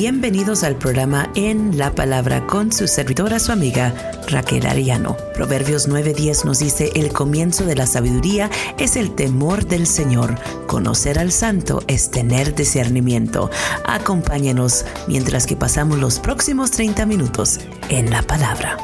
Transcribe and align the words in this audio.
Bienvenidos 0.00 0.64
al 0.64 0.76
programa 0.76 1.30
En 1.34 1.76
la 1.76 1.94
Palabra 1.94 2.46
con 2.46 2.72
su 2.72 2.88
servidora, 2.88 3.38
su 3.38 3.52
amiga 3.52 3.92
Raquel 4.28 4.64
Ariano. 4.64 5.14
Proverbios 5.34 5.90
9:10 5.90 6.46
nos 6.46 6.58
dice, 6.58 6.90
el 6.94 7.12
comienzo 7.12 7.66
de 7.66 7.76
la 7.76 7.86
sabiduría 7.86 8.48
es 8.78 8.96
el 8.96 9.14
temor 9.14 9.66
del 9.66 9.86
Señor. 9.86 10.36
Conocer 10.66 11.18
al 11.18 11.32
santo 11.32 11.82
es 11.86 12.10
tener 12.10 12.54
discernimiento. 12.54 13.50
Acompáñenos 13.84 14.86
mientras 15.06 15.46
que 15.46 15.54
pasamos 15.54 15.98
los 15.98 16.18
próximos 16.18 16.70
30 16.70 17.04
minutos 17.04 17.60
en 17.90 18.08
la 18.08 18.22
palabra. 18.22 18.78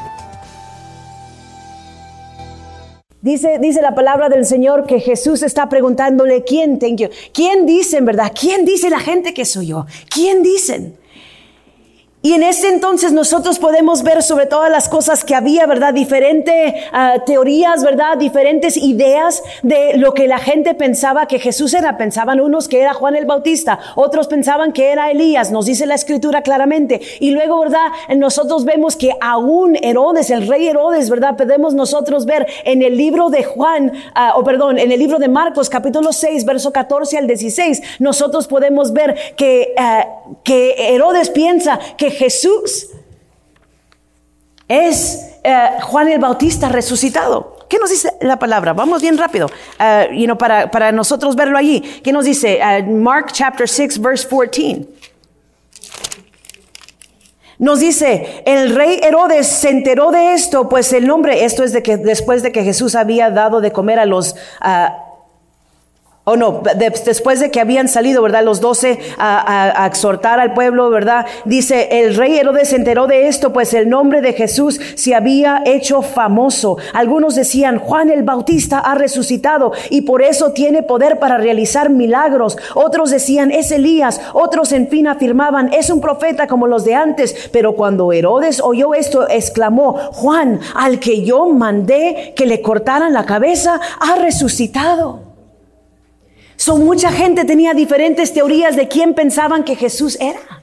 Dice, 3.22 3.58
dice 3.58 3.80
la 3.80 3.94
palabra 3.94 4.28
del 4.28 4.44
Señor 4.44 4.86
que 4.86 5.00
Jesús 5.00 5.42
está 5.42 5.70
preguntándole, 5.70 6.44
¿quién 6.44 6.78
tengo? 6.78 7.08
¿Quién 7.32 7.64
dicen, 7.64 8.04
verdad? 8.04 8.32
¿Quién 8.38 8.66
dice 8.66 8.90
la 8.90 9.00
gente 9.00 9.32
que 9.32 9.46
soy 9.46 9.68
yo? 9.68 9.86
¿Quién 10.10 10.42
dicen? 10.42 11.05
Y 12.26 12.32
en 12.32 12.42
ese 12.42 12.70
entonces 12.70 13.12
nosotros 13.12 13.60
podemos 13.60 14.02
ver 14.02 14.20
sobre 14.20 14.46
todas 14.46 14.68
las 14.68 14.88
cosas 14.88 15.22
que 15.22 15.36
había, 15.36 15.64
¿verdad? 15.64 15.94
Diferentes 15.94 16.74
ah, 16.90 17.18
teorías, 17.24 17.84
¿verdad? 17.84 18.18
Diferentes 18.18 18.76
ideas 18.76 19.44
de 19.62 19.96
lo 19.96 20.12
que 20.12 20.26
la 20.26 20.38
gente 20.38 20.74
pensaba 20.74 21.28
que 21.28 21.38
Jesús 21.38 21.72
era. 21.72 21.96
Pensaban 21.96 22.40
unos 22.40 22.66
que 22.66 22.80
era 22.80 22.94
Juan 22.94 23.14
el 23.14 23.26
Bautista, 23.26 23.78
otros 23.94 24.26
pensaban 24.26 24.72
que 24.72 24.90
era 24.90 25.08
Elías, 25.12 25.52
nos 25.52 25.66
dice 25.66 25.86
la 25.86 25.94
escritura 25.94 26.42
claramente. 26.42 27.00
Y 27.20 27.30
luego, 27.30 27.60
¿verdad? 27.60 27.92
Nosotros 28.16 28.64
vemos 28.64 28.96
que 28.96 29.12
aún 29.20 29.78
Herodes, 29.80 30.28
el 30.30 30.48
rey 30.48 30.66
Herodes, 30.66 31.08
¿verdad? 31.08 31.36
Podemos 31.36 31.74
nosotros 31.74 32.26
ver 32.26 32.48
en 32.64 32.82
el 32.82 32.96
libro 32.96 33.30
de 33.30 33.44
Juan, 33.44 33.92
ah, 34.16 34.32
o 34.34 34.42
perdón, 34.42 34.80
en 34.80 34.90
el 34.90 34.98
libro 34.98 35.20
de 35.20 35.28
Marcos, 35.28 35.70
capítulo 35.70 36.12
6, 36.12 36.44
verso 36.44 36.72
14 36.72 37.18
al 37.18 37.28
16, 37.28 38.00
nosotros 38.00 38.48
podemos 38.48 38.92
ver 38.92 39.14
que, 39.36 39.74
ah, 39.78 40.08
que 40.42 40.92
Herodes 40.92 41.30
piensa 41.30 41.78
que 41.96 42.15
Jesús 42.16 42.88
es 44.68 45.38
eh, 45.44 45.68
Juan 45.82 46.08
el 46.08 46.18
Bautista 46.18 46.68
resucitado. 46.68 47.56
¿Qué 47.68 47.78
nos 47.78 47.90
dice 47.90 48.12
la 48.20 48.38
palabra? 48.38 48.72
Vamos 48.72 49.02
bien 49.02 49.18
rápido, 49.18 49.46
uh, 49.48 50.36
para, 50.36 50.70
para, 50.70 50.92
nosotros 50.92 51.34
verlo 51.34 51.58
allí. 51.58 51.80
¿Qué 52.02 52.12
nos 52.12 52.24
dice? 52.24 52.60
Uh, 52.60 52.90
Mark 52.90 53.28
chapter 53.32 53.68
6, 53.68 54.00
verse 54.00 54.28
14. 54.28 54.86
Nos 57.58 57.80
dice, 57.80 58.42
el 58.44 58.74
rey 58.74 59.00
Herodes 59.02 59.46
se 59.46 59.70
enteró 59.70 60.10
de 60.10 60.34
esto, 60.34 60.68
pues 60.68 60.92
el 60.92 61.06
nombre, 61.06 61.44
esto 61.44 61.64
es 61.64 61.72
de 61.72 61.82
que 61.82 61.96
después 61.96 62.42
de 62.42 62.52
que 62.52 62.62
Jesús 62.62 62.94
había 62.94 63.30
dado 63.30 63.60
de 63.60 63.72
comer 63.72 63.98
a 63.98 64.06
los... 64.06 64.34
Uh, 64.60 65.05
o 66.28 66.32
oh, 66.32 66.36
no, 66.36 66.60
después 66.74 67.38
de 67.38 67.52
que 67.52 67.60
habían 67.60 67.86
salido, 67.86 68.20
¿verdad? 68.20 68.42
Los 68.42 68.60
doce 68.60 68.98
a, 69.16 69.86
exhortar 69.86 70.40
al 70.40 70.54
pueblo, 70.54 70.90
¿verdad? 70.90 71.24
Dice, 71.44 72.00
el 72.00 72.16
rey 72.16 72.36
Herodes 72.36 72.70
se 72.70 72.74
enteró 72.74 73.06
de 73.06 73.28
esto, 73.28 73.52
pues 73.52 73.72
el 73.74 73.88
nombre 73.88 74.20
de 74.22 74.32
Jesús 74.32 74.80
se 74.96 75.14
había 75.14 75.62
hecho 75.64 76.02
famoso. 76.02 76.78
Algunos 76.94 77.36
decían, 77.36 77.78
Juan 77.78 78.10
el 78.10 78.24
Bautista 78.24 78.80
ha 78.80 78.96
resucitado 78.96 79.70
y 79.88 80.00
por 80.00 80.20
eso 80.20 80.50
tiene 80.50 80.82
poder 80.82 81.20
para 81.20 81.38
realizar 81.38 81.90
milagros. 81.90 82.58
Otros 82.74 83.12
decían, 83.12 83.52
es 83.52 83.70
Elías. 83.70 84.20
Otros 84.32 84.72
en 84.72 84.88
fin 84.88 85.06
afirmaban, 85.06 85.72
es 85.72 85.90
un 85.90 86.00
profeta 86.00 86.48
como 86.48 86.66
los 86.66 86.84
de 86.84 86.96
antes. 86.96 87.50
Pero 87.52 87.76
cuando 87.76 88.10
Herodes 88.10 88.60
oyó 88.60 88.94
esto, 88.94 89.28
exclamó, 89.28 89.92
Juan, 90.10 90.58
al 90.74 90.98
que 90.98 91.22
yo 91.22 91.46
mandé 91.46 92.32
que 92.34 92.46
le 92.46 92.62
cortaran 92.62 93.12
la 93.12 93.26
cabeza, 93.26 93.80
ha 94.00 94.16
resucitado. 94.16 95.25
So, 96.56 96.76
mucha 96.76 97.12
gente 97.12 97.44
tenía 97.44 97.74
diferentes 97.74 98.32
teorías 98.32 98.76
de 98.76 98.88
quién 98.88 99.14
pensaban 99.14 99.64
que 99.64 99.76
Jesús 99.76 100.18
era. 100.20 100.62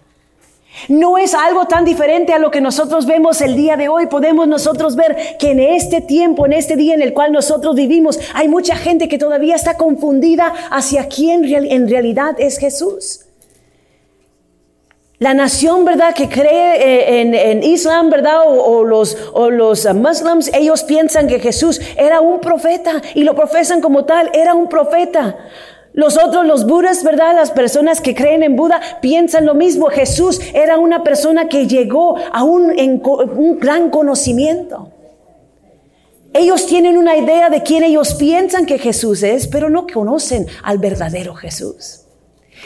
No 0.90 1.18
es 1.18 1.34
algo 1.34 1.66
tan 1.66 1.86
diferente 1.86 2.34
a 2.34 2.40
lo 2.40 2.52
que 2.52 2.60
nosotros 2.60 3.06
vemos 3.06 3.42
el 3.42 3.56
día 3.56 3.78
de 3.78 3.90
hoy. 3.90 4.08
Podemos 4.08 4.48
nosotros 4.48 4.96
ver 4.96 5.38
que 5.40 5.52
en 5.52 5.60
este 5.60 6.02
tiempo, 6.02 6.46
en 6.46 6.54
este 6.54 6.76
día 6.76 6.94
en 6.96 7.02
el 7.02 7.14
cual 7.14 7.32
nosotros 7.32 7.76
vivimos, 7.76 8.20
hay 8.34 8.48
mucha 8.48 8.76
gente 8.76 9.08
que 9.08 9.18
todavía 9.18 9.56
está 9.56 9.78
confundida 9.78 10.54
hacia 10.72 11.08
quién 11.08 11.46
en 11.46 11.88
realidad 11.88 12.36
es 12.40 12.58
Jesús. 12.58 13.22
La 15.20 15.34
nación, 15.34 15.86
¿verdad?, 15.86 16.14
que 16.14 16.28
cree 16.28 16.76
eh, 16.76 17.52
en, 17.52 17.64
Islam, 17.64 18.10
¿verdad?, 18.10 18.42
o, 18.46 18.84
los, 18.84 19.16
o 19.32 19.50
los 19.50 19.86
muslims, 19.94 20.52
ellos 20.54 20.84
piensan 20.84 21.28
que 21.28 21.40
Jesús 21.40 21.80
era 21.96 22.20
un 22.20 22.42
profeta 22.42 23.02
y 23.16 23.24
lo 23.24 23.34
profesan 23.34 23.80
como 23.80 24.04
tal, 24.04 24.32
era 24.34 24.54
un 24.54 24.68
profeta. 24.68 25.38
Los 25.94 26.18
otros, 26.18 26.46
los 26.48 26.66
budas, 26.66 27.04
¿verdad? 27.04 27.36
Las 27.36 27.52
personas 27.52 28.02
que 28.02 28.16
creen 28.16 28.42
en 28.42 28.56
Buda 28.56 28.82
piensan 29.02 29.46
lo 29.46 29.54
mismo. 29.54 29.88
Jesús 29.88 30.42
era 30.54 30.80
una 30.80 31.04
persona 31.04 31.48
que 31.48 31.68
llegó 31.68 32.16
a 32.32 32.44
un, 32.44 33.60
gran 33.60 33.92
conocimiento. 33.92 34.90
Ellos 36.34 36.66
tienen 36.66 36.98
una 36.98 37.16
idea 37.16 37.52
de 37.52 37.62
quién 37.62 37.84
ellos 37.84 38.16
piensan 38.16 38.66
que 38.66 38.80
Jesús 38.80 39.22
es, 39.22 39.46
pero 39.48 39.70
no 39.70 39.86
conocen 39.86 40.48
al 40.64 40.80
verdadero 40.80 41.36
Jesús. 41.36 42.06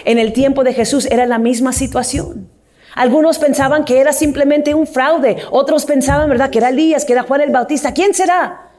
En 0.05 0.19
el 0.19 0.31
tiempo 0.31 0.63
de 0.63 0.73
Jesús 0.73 1.05
era 1.11 1.25
la 1.25 1.37
misma 1.37 1.73
situación. 1.73 2.49
Algunos 2.95 3.39
pensaban 3.39 3.83
que 3.83 3.99
era 3.99 4.13
simplemente 4.13 4.73
un 4.73 4.87
fraude, 4.87 5.35
otros 5.51 5.83
pensaban, 5.83 6.29
¿verdad?, 6.29 6.49
que 6.49 6.59
era 6.59 6.69
Elías, 6.69 7.03
que 7.03 7.11
era 7.11 7.23
Juan 7.23 7.41
el 7.41 7.51
Bautista. 7.51 7.93
¿Quién 7.93 8.13
será? 8.13 8.71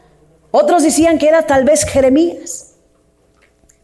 Otros 0.50 0.82
decían 0.82 1.18
que 1.18 1.28
era 1.28 1.42
tal 1.42 1.64
vez 1.64 1.84
Jeremías. 1.84 2.67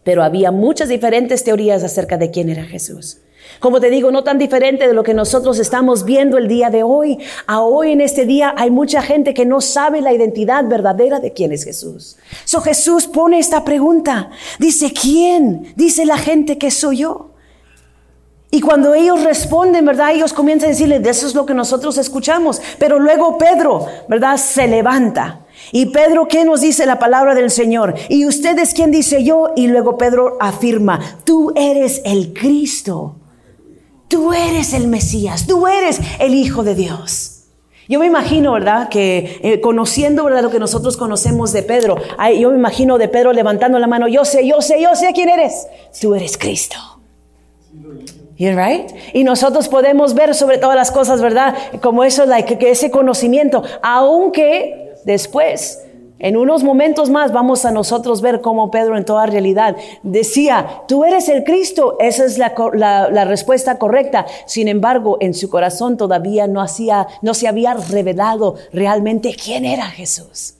Pero 0.04 0.22
había 0.22 0.50
muchas 0.50 0.88
diferentes 0.88 1.42
teorías 1.42 1.82
acerca 1.82 2.18
de 2.18 2.30
quién 2.30 2.50
era 2.50 2.64
Jesús. 2.64 3.18
Como 3.60 3.80
te 3.80 3.90
digo, 3.90 4.10
no 4.10 4.24
tan 4.24 4.38
diferente 4.38 4.86
de 4.86 4.94
lo 4.94 5.02
que 5.02 5.14
nosotros 5.14 5.58
estamos 5.58 6.04
viendo 6.04 6.38
el 6.38 6.48
día 6.48 6.70
de 6.70 6.82
hoy. 6.82 7.18
A 7.46 7.62
hoy 7.62 7.92
en 7.92 8.00
este 8.00 8.26
día 8.26 8.54
hay 8.56 8.70
mucha 8.70 9.00
gente 9.02 9.32
que 9.32 9.46
no 9.46 9.60
sabe 9.60 10.00
la 10.00 10.12
identidad 10.12 10.66
verdadera 10.66 11.20
de 11.20 11.32
quién 11.32 11.52
es 11.52 11.64
Jesús. 11.64 12.16
So 12.44 12.60
Jesús 12.60 13.06
pone 13.06 13.38
esta 13.38 13.64
pregunta. 13.64 14.30
Dice, 14.58 14.92
¿quién? 14.92 15.72
Dice 15.76 16.04
la 16.04 16.18
gente 16.18 16.58
que 16.58 16.70
soy 16.70 16.98
yo. 16.98 17.30
Y 18.50 18.60
cuando 18.60 18.94
ellos 18.94 19.24
responden, 19.24 19.84
¿verdad? 19.84 20.12
Ellos 20.12 20.32
comienzan 20.32 20.68
a 20.68 20.72
decirle, 20.72 21.00
de 21.00 21.10
eso 21.10 21.26
es 21.26 21.34
lo 21.34 21.44
que 21.44 21.54
nosotros 21.54 21.98
escuchamos. 21.98 22.60
Pero 22.78 22.98
luego 22.98 23.36
Pedro, 23.36 23.86
¿verdad? 24.08 24.36
Se 24.36 24.68
levanta. 24.68 25.43
Y 25.72 25.86
Pedro, 25.86 26.28
¿qué 26.28 26.44
nos 26.44 26.60
dice 26.60 26.86
la 26.86 26.98
palabra 26.98 27.34
del 27.34 27.50
Señor? 27.50 27.94
¿Y 28.08 28.26
ustedes 28.26 28.74
quién 28.74 28.90
dice 28.90 29.24
yo? 29.24 29.52
Y 29.56 29.66
luego 29.66 29.96
Pedro 29.98 30.36
afirma, 30.40 31.00
tú 31.24 31.52
eres 31.56 32.02
el 32.04 32.32
Cristo. 32.32 33.16
Tú 34.08 34.32
eres 34.32 34.72
el 34.74 34.86
Mesías. 34.86 35.46
Tú 35.46 35.66
eres 35.66 36.00
el 36.20 36.34
Hijo 36.34 36.62
de 36.62 36.74
Dios. 36.74 37.34
Yo 37.88 37.98
me 37.98 38.06
imagino, 38.06 38.52
¿verdad? 38.52 38.88
Que 38.88 39.40
eh, 39.42 39.60
conociendo, 39.60 40.24
¿verdad? 40.24 40.42
Lo 40.42 40.50
que 40.50 40.58
nosotros 40.58 40.96
conocemos 40.96 41.52
de 41.52 41.62
Pedro, 41.62 41.96
yo 42.38 42.50
me 42.50 42.56
imagino 42.56 42.96
de 42.96 43.08
Pedro 43.08 43.32
levantando 43.32 43.78
la 43.78 43.86
mano, 43.86 44.08
yo 44.08 44.24
sé, 44.24 44.46
yo 44.46 44.62
sé, 44.62 44.80
yo 44.80 44.94
sé 44.94 45.12
quién 45.12 45.28
eres. 45.28 45.66
Tú 46.00 46.14
eres 46.14 46.38
Cristo. 46.38 46.76
You 48.36 48.50
right? 48.56 48.90
Y 49.12 49.22
nosotros 49.22 49.68
podemos 49.68 50.14
ver 50.14 50.34
sobre 50.34 50.58
todas 50.58 50.76
las 50.76 50.90
cosas, 50.90 51.20
¿verdad? 51.20 51.54
Como 51.80 52.04
eso, 52.04 52.26
like, 52.26 52.58
que 52.58 52.70
ese 52.70 52.90
conocimiento, 52.90 53.62
aunque 53.82 54.93
Después, 55.04 55.80
en 56.18 56.36
unos 56.36 56.62
momentos 56.62 57.10
más 57.10 57.32
vamos 57.32 57.64
a 57.64 57.70
nosotros 57.70 58.22
ver 58.22 58.40
cómo 58.40 58.70
Pedro 58.70 58.96
en 58.96 59.04
toda 59.04 59.26
realidad 59.26 59.76
decía, 60.02 60.82
tú 60.88 61.04
eres 61.04 61.28
el 61.28 61.44
Cristo, 61.44 61.96
esa 61.98 62.24
es 62.24 62.38
la, 62.38 63.24
respuesta 63.24 63.78
correcta. 63.78 64.24
Sin 64.46 64.68
embargo, 64.68 65.18
en 65.20 65.34
su 65.34 65.50
corazón 65.50 65.96
todavía 65.96 66.46
no, 66.46 66.60
hacía, 66.62 67.08
no 67.20 67.34
se 67.34 67.48
había 67.48 67.74
revelado 67.74 68.54
realmente 68.72 69.34
quién 69.34 69.64
era 69.64 69.84
Jesús. 69.84 70.54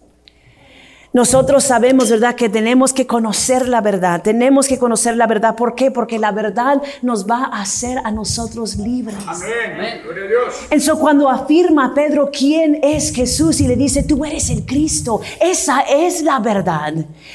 Nosotros 1.15 1.63
sabemos, 1.63 2.11
¿verdad?, 2.11 2.35
que 2.35 2.49
tenemos 2.49 2.93
que 2.93 3.07
conocer 3.07 3.69
la 3.69 3.81
verdad. 3.81 4.21
Tenemos 4.21 4.67
que 4.67 4.81
conocer 4.81 5.17
la 5.17 5.29
verdad. 5.29 5.55
¿Por 5.55 5.77
qué? 5.77 5.93
Porque 5.93 6.19
la 6.19 6.33
verdad 6.33 6.83
nos 7.03 7.25
va 7.25 7.45
a 7.45 7.63
hacer 7.63 7.99
a 8.03 8.11
nosotros 8.11 8.75
libres. 8.75 9.17
Amén. 9.25 10.01
Gloria 10.03 10.25
a 10.25 10.27
Dios. 10.27 10.55
Eso 10.71 10.99
cuando 10.99 11.31
afirma 11.31 11.95
Pedro 11.95 12.31
quién 12.37 12.81
es 12.83 13.15
Jesús 13.15 13.61
y 13.61 13.69
le 13.69 13.77
dice, 13.77 14.03
tú 14.03 14.25
eres 14.25 14.51
el 14.51 14.66
Cristo. 14.66 15.21
Esa 15.41 15.83
es 15.83 16.21
la 16.22 16.41
verdad. 16.41 16.93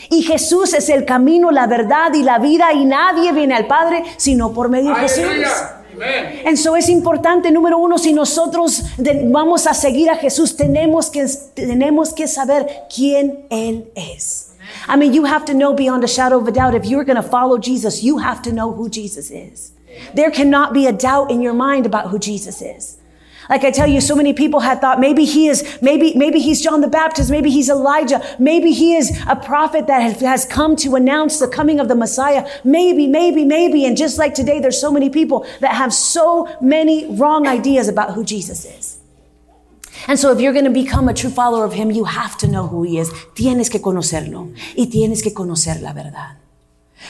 Y 0.09 0.23
Jesús 0.23 0.73
es 0.73 0.89
el 0.89 1.05
camino, 1.05 1.49
la 1.49 1.65
verdad 1.65 2.13
y 2.13 2.21
la 2.21 2.37
vida 2.37 2.73
y 2.73 2.83
nadie 2.83 3.31
viene 3.31 3.55
al 3.55 3.65
Padre 3.65 4.03
sino 4.17 4.51
por 4.51 4.67
medio 4.67 4.93
de 4.93 4.99
Jesús. 4.99 5.23
Eso 6.45 6.75
es 6.75 6.89
importante, 6.89 7.51
número 7.51 7.77
uno, 7.77 7.97
si 7.97 8.13
nosotros 8.13 8.83
vamos 9.25 9.67
a 9.67 9.73
seguir 9.73 10.09
a 10.09 10.15
Jesús, 10.15 10.55
tenemos 10.55 11.09
que, 11.09 11.25
tenemos 11.53 12.13
que 12.13 12.27
saber 12.27 12.67
quién 12.93 13.45
Él 13.49 13.91
es. 13.95 14.49
I 14.87 14.97
mean, 14.97 15.13
you 15.13 15.25
have 15.25 15.45
to 15.45 15.53
know 15.53 15.73
beyond 15.73 16.03
a 16.03 16.07
shadow 16.07 16.39
of 16.39 16.47
a 16.47 16.51
doubt, 16.51 16.75
if 16.75 16.85
you're 16.85 17.03
going 17.03 17.21
to 17.21 17.27
follow 17.27 17.57
Jesus, 17.57 18.03
you 18.03 18.19
have 18.19 18.41
to 18.43 18.51
know 18.51 18.71
who 18.71 18.89
Jesus 18.89 19.31
is. 19.31 19.71
There 20.13 20.31
cannot 20.31 20.73
be 20.73 20.85
a 20.87 20.93
doubt 20.93 21.31
in 21.31 21.41
your 21.41 21.53
mind 21.53 21.85
about 21.85 22.09
who 22.09 22.19
Jesus 22.19 22.61
is. 22.61 22.98
Like 23.49 23.63
I 23.63 23.71
tell 23.71 23.87
you, 23.87 23.99
so 23.99 24.15
many 24.15 24.33
people 24.33 24.59
had 24.59 24.79
thought 24.79 24.99
maybe 24.99 25.25
he 25.25 25.47
is, 25.47 25.79
maybe, 25.81 26.13
maybe 26.15 26.39
he's 26.39 26.61
John 26.61 26.81
the 26.81 26.87
Baptist, 26.87 27.31
maybe 27.31 27.49
he's 27.49 27.67
Elijah, 27.67 28.23
maybe 28.37 28.71
he 28.71 28.95
is 28.95 29.19
a 29.27 29.35
prophet 29.35 29.87
that 29.87 30.19
has 30.21 30.45
come 30.45 30.75
to 30.77 30.95
announce 30.95 31.39
the 31.39 31.47
coming 31.47 31.79
of 31.79 31.87
the 31.87 31.95
Messiah. 31.95 32.47
Maybe, 32.63 33.07
maybe, 33.07 33.45
maybe. 33.45 33.85
And 33.85 33.97
just 33.97 34.19
like 34.19 34.35
today, 34.35 34.59
there's 34.59 34.79
so 34.79 34.91
many 34.91 35.09
people 35.09 35.47
that 35.61 35.73
have 35.73 35.93
so 35.93 36.47
many 36.61 37.07
wrong 37.15 37.47
ideas 37.47 37.87
about 37.87 38.13
who 38.13 38.23
Jesus 38.23 38.65
is. 38.65 38.99
And 40.07 40.17
so 40.17 40.31
if 40.31 40.39
you're 40.39 40.53
going 40.53 40.65
to 40.65 40.71
become 40.71 41.09
a 41.09 41.13
true 41.13 41.29
follower 41.29 41.65
of 41.65 41.73
him, 41.73 41.91
you 41.91 42.05
have 42.05 42.37
to 42.39 42.47
know 42.47 42.67
who 42.67 42.83
he 42.83 42.99
is. 42.99 43.11
Tienes 43.35 43.69
que 43.69 43.79
conocerlo 43.79 44.53
y 44.77 44.87
tienes 44.87 45.21
que 45.23 45.33
conocer 45.33 45.81
la 45.81 45.93
verdad. 45.93 46.38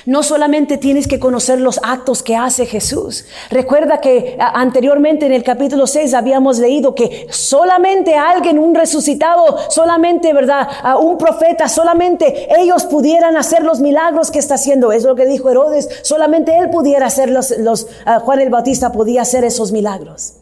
No 0.05 0.23
solamente 0.23 0.77
tienes 0.77 1.07
que 1.07 1.19
conocer 1.19 1.59
los 1.59 1.79
actos 1.83 2.23
que 2.23 2.35
hace 2.35 2.65
Jesús. 2.65 3.25
Recuerda 3.49 3.99
que 3.99 4.37
anteriormente 4.39 5.25
en 5.25 5.33
el 5.33 5.43
capítulo 5.43 5.87
6 5.87 6.13
habíamos 6.13 6.59
leído 6.59 6.95
que 6.95 7.27
solamente 7.31 8.15
alguien, 8.15 8.59
un 8.59 8.75
resucitado, 8.75 9.57
solamente, 9.69 10.33
¿verdad? 10.33 10.67
un 11.01 11.17
profeta, 11.17 11.67
solamente 11.67 12.47
ellos 12.59 12.85
pudieran 12.85 13.35
hacer 13.37 13.63
los 13.63 13.79
milagros 13.79 14.31
que 14.31 14.39
está 14.39 14.55
haciendo. 14.55 14.91
Es 14.91 15.03
lo 15.03 15.15
que 15.15 15.25
dijo 15.25 15.49
Herodes. 15.49 15.89
Solamente 16.03 16.57
él 16.57 16.69
pudiera 16.69 17.07
hacer 17.07 17.29
los, 17.29 17.51
los 17.57 17.87
Juan 18.23 18.39
el 18.39 18.49
Bautista 18.49 18.91
podía 18.91 19.23
hacer 19.23 19.43
esos 19.43 19.71
milagros. 19.71 20.35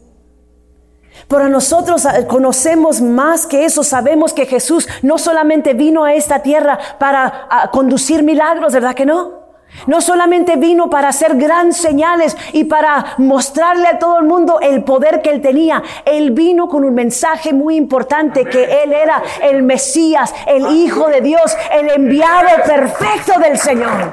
Pero 1.28 1.48
nosotros 1.50 2.06
conocemos 2.26 3.02
más 3.02 3.46
que 3.46 3.66
eso, 3.66 3.84
sabemos 3.84 4.32
que 4.32 4.46
Jesús 4.46 4.88
no 5.02 5.18
solamente 5.18 5.74
vino 5.74 6.04
a 6.04 6.14
esta 6.14 6.42
tierra 6.42 6.78
para 6.98 7.68
conducir 7.70 8.22
milagros, 8.22 8.72
¿verdad 8.72 8.94
que 8.94 9.04
no? 9.04 9.37
No 9.86 10.00
solamente 10.00 10.56
vino 10.56 10.90
para 10.90 11.08
hacer 11.08 11.36
grandes 11.36 11.76
señales 11.78 12.36
y 12.52 12.64
para 12.64 13.14
mostrarle 13.18 13.86
a 13.86 13.98
todo 13.98 14.18
el 14.18 14.24
mundo 14.24 14.60
el 14.60 14.82
poder 14.82 15.22
que 15.22 15.30
él 15.30 15.40
tenía. 15.40 15.82
Él 16.04 16.32
vino 16.32 16.68
con 16.68 16.84
un 16.84 16.94
mensaje 16.94 17.52
muy 17.52 17.76
importante 17.76 18.44
que 18.44 18.82
él 18.82 18.92
era 18.92 19.22
el 19.42 19.62
Mesías, 19.62 20.34
el 20.46 20.66
Hijo 20.76 21.08
de 21.08 21.20
Dios, 21.20 21.56
el 21.72 21.90
enviado 21.90 22.48
perfecto 22.66 23.38
del 23.40 23.58
Señor. 23.58 24.10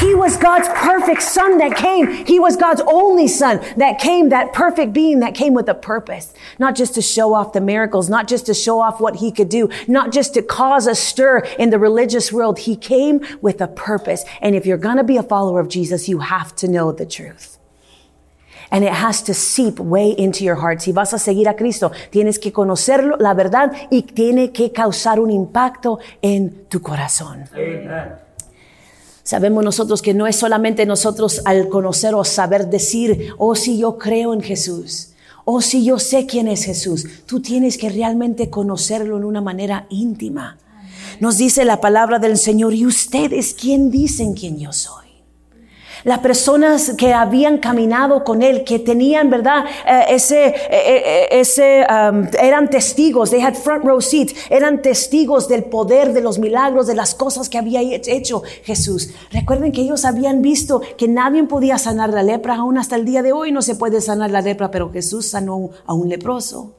He 0.00 0.14
was 0.14 0.36
God's 0.36 0.68
perfect 0.68 1.22
son 1.22 1.58
that 1.58 1.76
came. 1.76 2.24
He 2.24 2.38
was 2.38 2.56
God's 2.56 2.82
only 2.86 3.26
son 3.26 3.60
that 3.76 3.98
came, 3.98 4.28
that 4.28 4.52
perfect 4.52 4.92
being 4.92 5.20
that 5.20 5.34
came 5.34 5.54
with 5.54 5.68
a 5.68 5.74
purpose. 5.74 6.32
Not 6.58 6.76
just 6.76 6.94
to 6.94 7.02
show 7.02 7.34
off 7.34 7.52
the 7.52 7.60
miracles, 7.60 8.08
not 8.08 8.28
just 8.28 8.46
to 8.46 8.54
show 8.54 8.80
off 8.80 9.00
what 9.00 9.16
he 9.16 9.32
could 9.32 9.48
do, 9.48 9.68
not 9.88 10.12
just 10.12 10.34
to 10.34 10.42
cause 10.42 10.86
a 10.86 10.94
stir 10.94 11.38
in 11.58 11.70
the 11.70 11.78
religious 11.78 12.32
world. 12.32 12.60
He 12.60 12.76
came 12.76 13.20
with 13.40 13.60
a 13.60 13.68
purpose. 13.68 14.24
And 14.40 14.54
if 14.54 14.66
you're 14.66 14.78
going 14.78 14.98
to 14.98 15.04
be 15.04 15.16
a 15.16 15.22
follower 15.22 15.60
of 15.60 15.68
Jesus, 15.68 16.08
you 16.08 16.20
have 16.20 16.54
to 16.56 16.68
know 16.68 16.92
the 16.92 17.06
truth. 17.06 17.58
And 18.70 18.84
it 18.84 18.92
has 18.92 19.22
to 19.22 19.34
seep 19.34 19.80
way 19.80 20.10
into 20.10 20.44
your 20.44 20.56
heart. 20.56 20.82
Si 20.82 20.92
vas 20.92 21.12
a 21.14 21.18
seguir 21.18 21.48
a 21.48 21.54
Cristo, 21.54 21.90
tienes 22.12 22.38
que 22.38 22.52
conocerlo, 22.52 23.16
la 23.18 23.32
verdad, 23.32 23.72
y 23.90 24.02
tiene 24.02 24.52
que 24.52 24.72
causar 24.72 25.18
un 25.18 25.30
impacto 25.30 25.98
en 26.22 26.66
tu 26.68 26.80
corazón. 26.80 27.48
Amen. 27.54 28.27
Sabemos 29.28 29.62
nosotros 29.62 30.00
que 30.00 30.14
no 30.14 30.26
es 30.26 30.36
solamente 30.36 30.86
nosotros 30.86 31.42
al 31.44 31.68
conocer 31.68 32.14
o 32.14 32.24
saber 32.24 32.70
decir, 32.70 33.34
oh, 33.36 33.54
si 33.54 33.76
yo 33.76 33.98
creo 33.98 34.32
en 34.32 34.40
Jesús, 34.40 35.10
oh, 35.44 35.60
si 35.60 35.84
yo 35.84 35.98
sé 35.98 36.24
quién 36.24 36.48
es 36.48 36.64
Jesús. 36.64 37.04
Tú 37.26 37.42
tienes 37.42 37.76
que 37.76 37.90
realmente 37.90 38.48
conocerlo 38.48 39.18
en 39.18 39.24
una 39.24 39.42
manera 39.42 39.86
íntima. 39.90 40.56
Nos 41.20 41.36
dice 41.36 41.66
la 41.66 41.78
palabra 41.78 42.18
del 42.18 42.38
Señor, 42.38 42.72
y 42.72 42.86
ustedes, 42.86 43.52
¿quién 43.52 43.90
dicen 43.90 44.32
quién 44.32 44.58
yo 44.58 44.72
soy? 44.72 45.07
Las 46.04 46.18
personas 46.20 46.92
que 46.96 47.12
habían 47.12 47.58
caminado 47.58 48.24
con 48.24 48.42
él, 48.42 48.64
que 48.64 48.78
tenían, 48.78 49.30
¿verdad? 49.30 49.64
Eh, 49.86 50.06
ese, 50.10 50.46
eh, 50.46 50.54
eh, 50.70 51.28
ese, 51.32 51.86
um, 51.88 52.26
eran 52.40 52.70
testigos, 52.70 53.30
they 53.30 53.40
had 53.40 53.54
front 53.54 53.84
row 53.84 54.00
seats, 54.00 54.34
eran 54.50 54.82
testigos 54.82 55.48
del 55.48 55.64
poder, 55.64 56.12
de 56.12 56.20
los 56.20 56.38
milagros, 56.38 56.86
de 56.86 56.94
las 56.94 57.14
cosas 57.14 57.48
que 57.48 57.58
había 57.58 57.80
hecho 57.80 58.42
Jesús. 58.64 59.10
Recuerden 59.30 59.72
que 59.72 59.82
ellos 59.82 60.04
habían 60.04 60.42
visto 60.42 60.80
que 60.96 61.08
nadie 61.08 61.42
podía 61.44 61.78
sanar 61.78 62.10
la 62.10 62.22
lepra, 62.22 62.56
aún 62.56 62.78
hasta 62.78 62.96
el 62.96 63.04
día 63.04 63.22
de 63.22 63.32
hoy 63.32 63.52
no 63.52 63.62
se 63.62 63.74
puede 63.74 64.00
sanar 64.00 64.30
la 64.30 64.40
lepra, 64.40 64.70
pero 64.70 64.90
Jesús 64.90 65.26
sanó 65.26 65.70
a 65.86 65.94
un 65.94 66.08
leproso. 66.08 66.77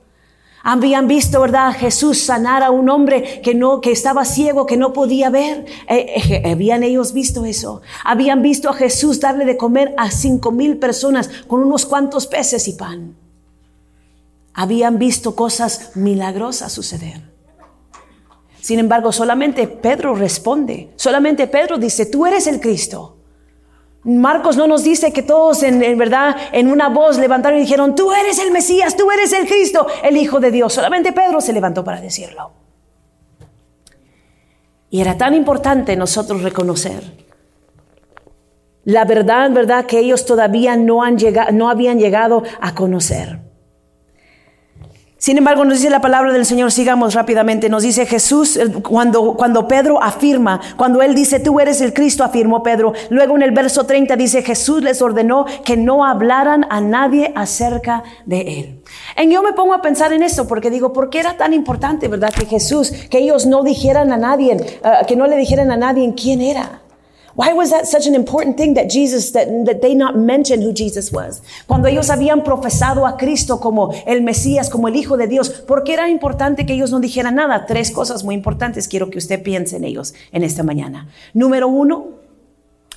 Habían 0.64 1.08
visto, 1.08 1.40
¿verdad? 1.40 1.74
Jesús 1.74 2.20
sanar 2.22 2.64
a 2.64 2.72
un 2.72 2.90
hombre 2.90 3.42
que 3.42 3.56
no, 3.56 3.80
que 3.80 3.92
estaba 3.92 4.26
ciego, 4.26 4.66
que 4.66 4.78
no 4.78 4.92
podía 4.92 5.30
ver. 5.30 5.66
Eh, 5.88 6.42
eh, 6.46 6.52
habían 6.52 6.84
ellos 6.84 7.14
visto 7.14 7.46
eso. 7.46 7.82
Habían 8.04 8.42
visto 8.42 8.70
a 8.70 8.74
Jesús 8.74 9.20
darle 9.20 9.46
de 9.46 9.58
comer 9.58 9.94
a 9.98 10.12
cinco 10.12 10.52
mil 10.52 10.78
personas 10.78 11.30
con 11.48 11.62
unos 11.62 11.86
cuantos 11.86 12.28
peces 12.28 12.68
y 12.68 12.74
pan. 12.74 13.16
Habían 14.54 15.00
visto 15.00 15.36
cosas 15.36 15.92
milagrosas 15.96 16.74
suceder. 16.74 17.30
Sin 18.60 18.80
embargo, 18.80 19.14
solamente 19.14 19.68
Pedro 19.68 20.16
responde. 20.16 20.92
Solamente 20.98 21.48
Pedro 21.48 21.78
dice, 21.78 22.06
tú 22.06 22.26
eres 22.26 22.46
el 22.48 22.60
Cristo. 22.60 23.19
Marcos 24.04 24.56
no 24.56 24.66
nos 24.66 24.84
dice 24.84 25.12
que 25.12 25.24
todos 25.24 25.64
en, 25.64 25.98
verdad 25.98 26.36
en 26.52 26.72
una 26.72 26.90
voz 26.90 27.18
levantaron 27.18 27.60
y 27.60 27.64
dijeron, 27.64 27.96
tú 27.96 28.12
eres 28.14 28.40
el 28.40 28.52
Mesías, 28.52 28.96
tú 28.96 29.12
eres 29.12 29.34
el 29.34 29.48
Cristo, 29.48 29.88
el 30.04 30.18
Hijo 30.18 30.40
de 30.40 30.52
Dios. 30.52 30.74
Solamente 30.74 31.12
Pedro 31.12 31.42
se 31.42 31.54
levantó 31.54 31.84
para 31.84 32.00
decirlo. 32.00 32.52
Y 34.90 35.02
era 35.02 35.18
tan 35.18 35.34
importante 35.34 35.96
nosotros 35.96 36.42
reconocer 36.42 37.30
la 38.90 39.06
verdad, 39.06 39.52
verdad, 39.52 39.86
que 39.86 40.00
ellos 40.00 40.26
todavía 40.26 40.76
no, 40.76 41.04
han 41.04 41.20
llegado, 41.20 41.52
no 41.52 41.70
habían 41.70 42.00
llegado 42.00 42.44
a 42.60 42.74
conocer. 42.74 43.40
Sin 45.30 45.38
embargo, 45.38 45.64
nos 45.64 45.78
dice 45.78 45.92
la 45.92 46.02
palabra 46.02 46.34
del 46.34 46.44
Señor, 46.44 46.72
sigamos 46.72 47.14
rápidamente, 47.14 47.70
nos 47.70 47.84
dice 47.84 48.08
Jesús, 48.08 48.60
cuando, 48.82 49.36
cuando 49.36 49.68
Pedro 49.68 50.02
afirma, 50.02 50.60
cuando 50.76 51.04
él 51.04 51.14
dice, 51.14 51.40
tú 51.40 51.60
eres 51.60 51.82
el 51.82 51.94
Cristo, 51.94 52.24
afirmó 52.24 52.64
Pedro. 52.64 52.94
Luego 53.12 53.36
en 53.36 53.44
el 53.44 53.52
verso 53.52 53.86
30 53.86 54.16
dice, 54.16 54.42
Jesús 54.42 54.82
les 54.82 55.04
ordenó 55.04 55.46
que 55.64 55.78
no 55.78 56.04
hablaran 56.04 56.66
a 56.72 56.82
nadie 56.82 57.32
acerca 57.36 58.02
de 58.26 58.42
él. 58.42 58.82
Y 59.24 59.32
yo 59.32 59.44
me 59.44 59.54
pongo 59.54 59.76
a 59.76 59.84
pensar 59.84 60.14
en 60.14 60.24
esto 60.24 60.48
porque 60.48 60.72
digo, 60.72 60.94
¿por 60.94 61.12
qué 61.12 61.20
era 61.20 61.38
tan 61.38 61.54
importante, 61.54 62.08
verdad, 62.08 62.34
que 62.34 62.48
Jesús, 62.48 62.92
que 63.12 63.20
ellos 63.20 63.46
no 63.46 63.62
dijeran 63.62 64.12
a 64.12 64.18
nadie, 64.18 64.54
eh, 64.54 65.06
que 65.08 65.16
no 65.16 65.28
le 65.28 65.38
dijeran 65.38 65.70
a 65.70 65.78
nadie 65.78 66.12
quién 66.16 66.42
era? 66.42 66.82
Why 67.40 67.54
was 67.54 67.70
that 67.70 67.86
such 67.86 68.06
an 68.06 68.16
important 68.16 68.58
thing 68.58 68.74
that 68.74 68.90
Jesus, 68.90 69.32
that, 69.32 69.48
that 69.64 69.82
they 69.82 69.96
not 69.96 70.18
mention 70.18 70.62
who 70.62 70.74
Jesus 70.74 71.10
was? 71.14 71.42
Cuando 71.68 71.88
ellos 71.88 72.10
habían 72.10 72.44
profesado 72.44 73.08
a 73.08 73.16
Cristo 73.16 73.62
como 73.62 73.94
el 74.06 74.22
Mesías, 74.24 74.70
como 74.70 74.90
el 74.90 74.98
Hijo 74.98 75.16
de 75.16 75.28
Dios, 75.28 75.50
¿por 75.50 75.86
qué 75.86 75.94
era 75.94 76.10
importante 76.10 76.66
que 76.66 76.74
ellos 76.74 76.92
no 76.92 77.00
dijeran 77.00 77.36
nada? 77.36 77.66
Tres 77.66 77.92
cosas 77.92 78.26
muy 78.26 78.36
importantes 78.36 78.90
quiero 78.90 79.10
que 79.10 79.20
usted 79.20 79.42
piense 79.42 79.78
en 79.78 79.86
ellos 79.86 80.14
en 80.34 80.44
esta 80.44 80.64
mañana. 80.64 81.08
Número 81.34 81.70
uno, 81.70 82.08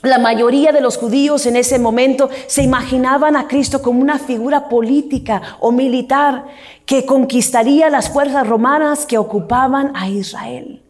la 0.02 0.18
mayoría 0.18 0.72
de 0.72 0.80
los 0.80 0.96
judíos 0.96 1.46
en 1.46 1.54
ese 1.54 1.78
momento 1.78 2.28
se 2.48 2.64
imaginaban 2.64 3.36
a 3.36 3.46
Cristo 3.46 3.80
como 3.80 4.00
una 4.00 4.18
figura 4.18 4.68
política 4.68 5.40
o 5.60 5.70
militar 5.70 6.46
que 6.84 7.06
conquistaría 7.06 7.88
las 7.90 8.10
fuerzas 8.10 8.44
romanas 8.44 9.06
que 9.06 9.18
ocupaban 9.18 9.92
a 9.94 10.08
Israel. 10.08 10.82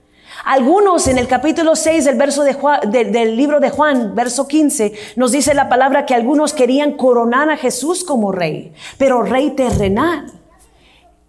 Algunos 0.45 1.07
en 1.07 1.19
el 1.19 1.29
capítulo 1.29 1.77
6 1.77 2.05
del, 2.05 2.17
verso 2.17 2.43
de 2.43 2.57
del 2.87 3.37
libro 3.37 3.61
de 3.61 3.71
Juan, 3.71 4.15
verso 4.15 4.49
15, 4.49 4.93
nos 5.15 5.31
dice 5.31 5.55
la 5.55 5.69
palabra 5.69 6.05
que 6.05 6.15
algunos 6.15 6.53
querían 6.53 6.93
coronar 6.97 7.49
a 7.51 7.57
Jesús 7.57 8.03
como 8.03 8.33
rey, 8.33 8.73
pero 8.99 9.23
rey 9.23 9.51
terrenal. 9.51 10.27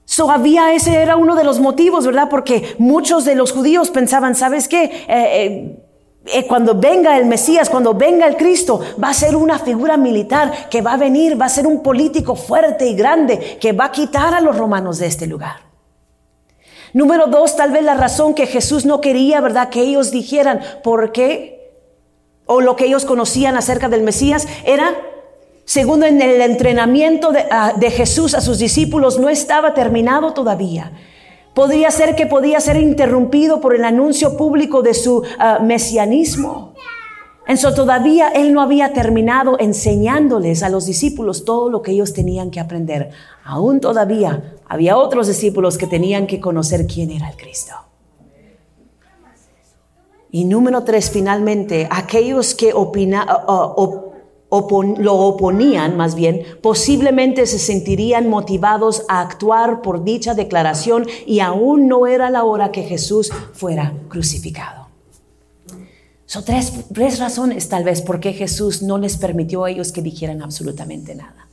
So 0.05 0.32
había, 0.32 0.74
ese 0.74 0.96
era 0.96 1.15
uno 1.15 1.36
de 1.36 1.43
los 1.43 1.60
motivos, 1.60 2.05
¿verdad? 2.05 2.27
Porque 2.29 2.75
muchos 2.79 3.24
de 3.24 3.36
los 3.36 3.51
judíos 3.51 3.91
pensaban, 3.91 4.36
¿sabes 4.36 4.67
qué? 4.67 4.84
Eh, 4.84 5.03
eh, 5.08 5.79
eh, 6.25 6.48
cuando 6.48 6.75
venga 6.75 7.17
el 7.17 7.25
Mesías, 7.25 7.70
cuando 7.70 7.93
venga 7.93 8.25
el 8.25 8.36
Cristo, 8.36 8.82
va 9.01 9.10
a 9.10 9.13
ser 9.13 9.36
una 9.36 9.60
figura 9.60 9.96
militar 9.96 10.70
que 10.70 10.82
va 10.82 10.93
a 10.93 10.98
venir, 10.98 11.39
va 11.39 11.46
a 11.46 11.50
ser 11.50 11.67
un 11.67 11.84
político 11.84 12.36
fuerte 12.36 12.88
y 12.88 12.96
grande 12.96 13.58
que 13.60 13.74
va 13.74 13.86
a 13.86 13.91
quitar 13.91 14.34
a 14.34 14.41
los 14.41 14.58
romanos 14.58 15.00
de 15.00 15.08
este 15.08 15.27
lugar. 15.27 15.72
Número 16.93 17.27
dos, 17.27 17.55
tal 17.55 17.71
vez 17.71 17.83
la 17.83 17.95
razón 17.95 18.35
que 18.35 18.45
Jesús 18.45 18.85
no 18.85 19.01
quería, 19.01 19.41
¿verdad? 19.41 19.69
Que 19.69 19.81
ellos 19.81 20.12
dijeran 20.12 20.62
por 20.83 21.12
qué 21.12 21.53
o 22.45 22.62
lo 22.62 22.75
que 22.75 22.85
ellos 22.85 23.05
conocían 23.05 23.57
acerca 23.57 23.89
del 23.89 24.03
Mesías 24.03 24.47
era, 24.65 24.93
segundo 25.65 26.05
en 26.05 26.21
el 26.21 26.41
entrenamiento 26.41 27.31
de, 27.31 27.45
ah, 27.50 27.73
Jesús 27.81 28.35
a 28.35 28.41
sus 28.41 28.59
discípulos, 28.59 29.17
no 29.17 29.29
estaba 29.29 29.73
terminado 29.73 30.33
todavía. 30.33 30.91
Podría 31.55 31.89
ser 31.91 32.15
que 32.15 32.25
podía 32.25 32.59
ser 32.59 32.77
interrumpido 32.77 33.59
por 33.62 33.75
el 33.75 33.85
anuncio 33.85 34.38
público 34.38 34.81
de 34.81 34.93
su 34.93 35.23
ah, 35.39 35.59
mesianismo. 35.62 36.72
Entonces 37.45 37.75
todavía 37.75 38.29
él 38.29 38.53
no 38.53 38.62
había 38.62 38.93
terminado 38.93 39.57
enseñándoles 39.59 40.63
a 40.63 40.69
los 40.69 40.85
discípulos 40.85 41.43
todo 41.43 41.69
lo 41.69 41.81
que 41.81 41.91
ellos 41.91 42.13
tenían 42.13 42.51
que 42.51 42.62
aprender. 42.62 43.09
Aún 43.43 43.81
todavía 43.81 44.55
había 44.67 44.97
otros 44.97 45.27
discípulos 45.27 45.77
que 45.77 45.88
tenían 45.88 46.25
que 46.25 46.39
conocer 46.39 46.88
quién 46.88 47.12
era 47.12 47.29
el 47.29 47.35
Cristo. 47.35 47.73
Y 50.31 50.45
número 50.45 50.83
tres, 50.83 51.12
finalmente, 51.12 51.88
aquellos 51.91 52.55
que 52.55 52.73
opina, 52.73 53.27
lo 54.50 55.15
oponían 55.15 55.95
más 55.95 56.15
bien, 56.15 56.43
posiblemente 56.62 57.45
se 57.45 57.59
sentirían 57.59 58.29
motivados 58.29 59.05
a 59.09 59.21
actuar 59.21 59.83
por 59.83 60.03
dicha 60.03 60.33
declaración 60.33 61.05
y 61.27 61.39
aún 61.41 61.88
no 61.88 62.07
era 62.07 62.31
la 62.31 62.45
hora 62.45 62.71
que 62.71 62.81
Jesús 62.81 63.31
fuera 63.53 63.93
crucificado. 64.09 64.82
Son 66.33 66.43
tres, 66.43 66.73
tres 66.91 67.19
razones 67.19 67.69
tal 67.69 67.83
vez 67.83 68.01
por 68.01 68.19
qué 68.19 68.33
Jesús 68.33 68.81
no 68.81 68.97
les 68.97 69.17
permitió 69.17 69.65
a 69.65 69.69
ellos 69.69 69.91
que 69.91 70.01
dijeran 70.01 70.41
absolutamente 70.41 71.13
nada. 71.13 71.47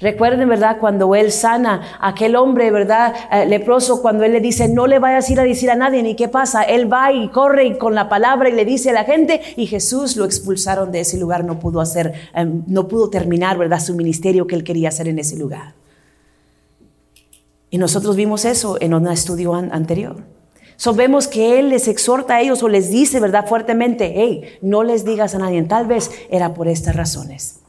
Recuerden, 0.00 0.48
¿verdad? 0.48 0.78
Cuando 0.80 1.14
él 1.14 1.30
sana 1.30 1.98
a 2.00 2.08
aquel 2.08 2.34
hombre, 2.34 2.70
¿verdad? 2.70 3.14
Eh, 3.30 3.44
leproso, 3.44 4.00
cuando 4.00 4.24
él 4.24 4.32
le 4.32 4.40
dice, 4.40 4.66
no 4.66 4.86
le 4.86 4.98
vayas 4.98 5.28
a 5.28 5.32
ir 5.34 5.40
a 5.40 5.44
decir 5.44 5.70
a 5.70 5.74
nadie, 5.74 6.02
ni 6.02 6.16
qué 6.16 6.28
pasa. 6.28 6.62
Él 6.62 6.90
va 6.90 7.12
y 7.12 7.28
corre 7.28 7.66
y 7.66 7.76
con 7.76 7.94
la 7.94 8.08
palabra 8.08 8.48
y 8.48 8.52
le 8.52 8.64
dice 8.64 8.88
a 8.88 8.92
la 8.94 9.04
gente, 9.04 9.42
y 9.58 9.66
Jesús 9.66 10.16
lo 10.16 10.24
expulsaron 10.24 10.90
de 10.90 11.00
ese 11.00 11.18
lugar, 11.18 11.44
no 11.44 11.58
pudo 11.58 11.82
hacer, 11.82 12.14
em, 12.32 12.62
no 12.66 12.88
pudo 12.88 13.10
terminar, 13.10 13.58
¿verdad? 13.58 13.78
Su 13.78 13.94
ministerio 13.94 14.46
que 14.46 14.54
él 14.54 14.64
quería 14.64 14.88
hacer 14.88 15.06
en 15.06 15.18
ese 15.18 15.36
lugar. 15.36 15.74
Y 17.68 17.76
nosotros 17.76 18.16
vimos 18.16 18.46
eso 18.46 18.78
en 18.80 18.94
un 18.94 19.06
estudio 19.06 19.52
anterior. 19.52 20.24
So 20.76 20.94
vemos 20.94 21.28
que 21.28 21.58
Él 21.58 21.68
les 21.70 21.88
exhorta 21.88 22.36
a 22.36 22.40
ellos 22.40 22.62
o 22.62 22.68
les 22.68 22.90
dice, 22.90 23.20
¿verdad? 23.20 23.46
Fuertemente, 23.46 24.12
hey, 24.16 24.58
no 24.60 24.82
les 24.82 25.04
digas 25.04 25.34
a 25.34 25.38
nadie. 25.38 25.62
Tal 25.62 25.86
vez 25.86 26.10
era 26.30 26.54
por 26.54 26.68
estas 26.68 26.96
razones. 26.96 27.60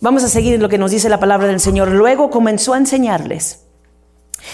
Vamos 0.00 0.24
a 0.24 0.28
seguir 0.28 0.60
lo 0.60 0.68
que 0.68 0.78
nos 0.78 0.90
dice 0.90 1.08
la 1.08 1.20
palabra 1.20 1.46
del 1.46 1.60
Señor. 1.60 1.92
Luego 1.92 2.28
comenzó 2.28 2.74
a 2.74 2.78
enseñarles. 2.78 3.60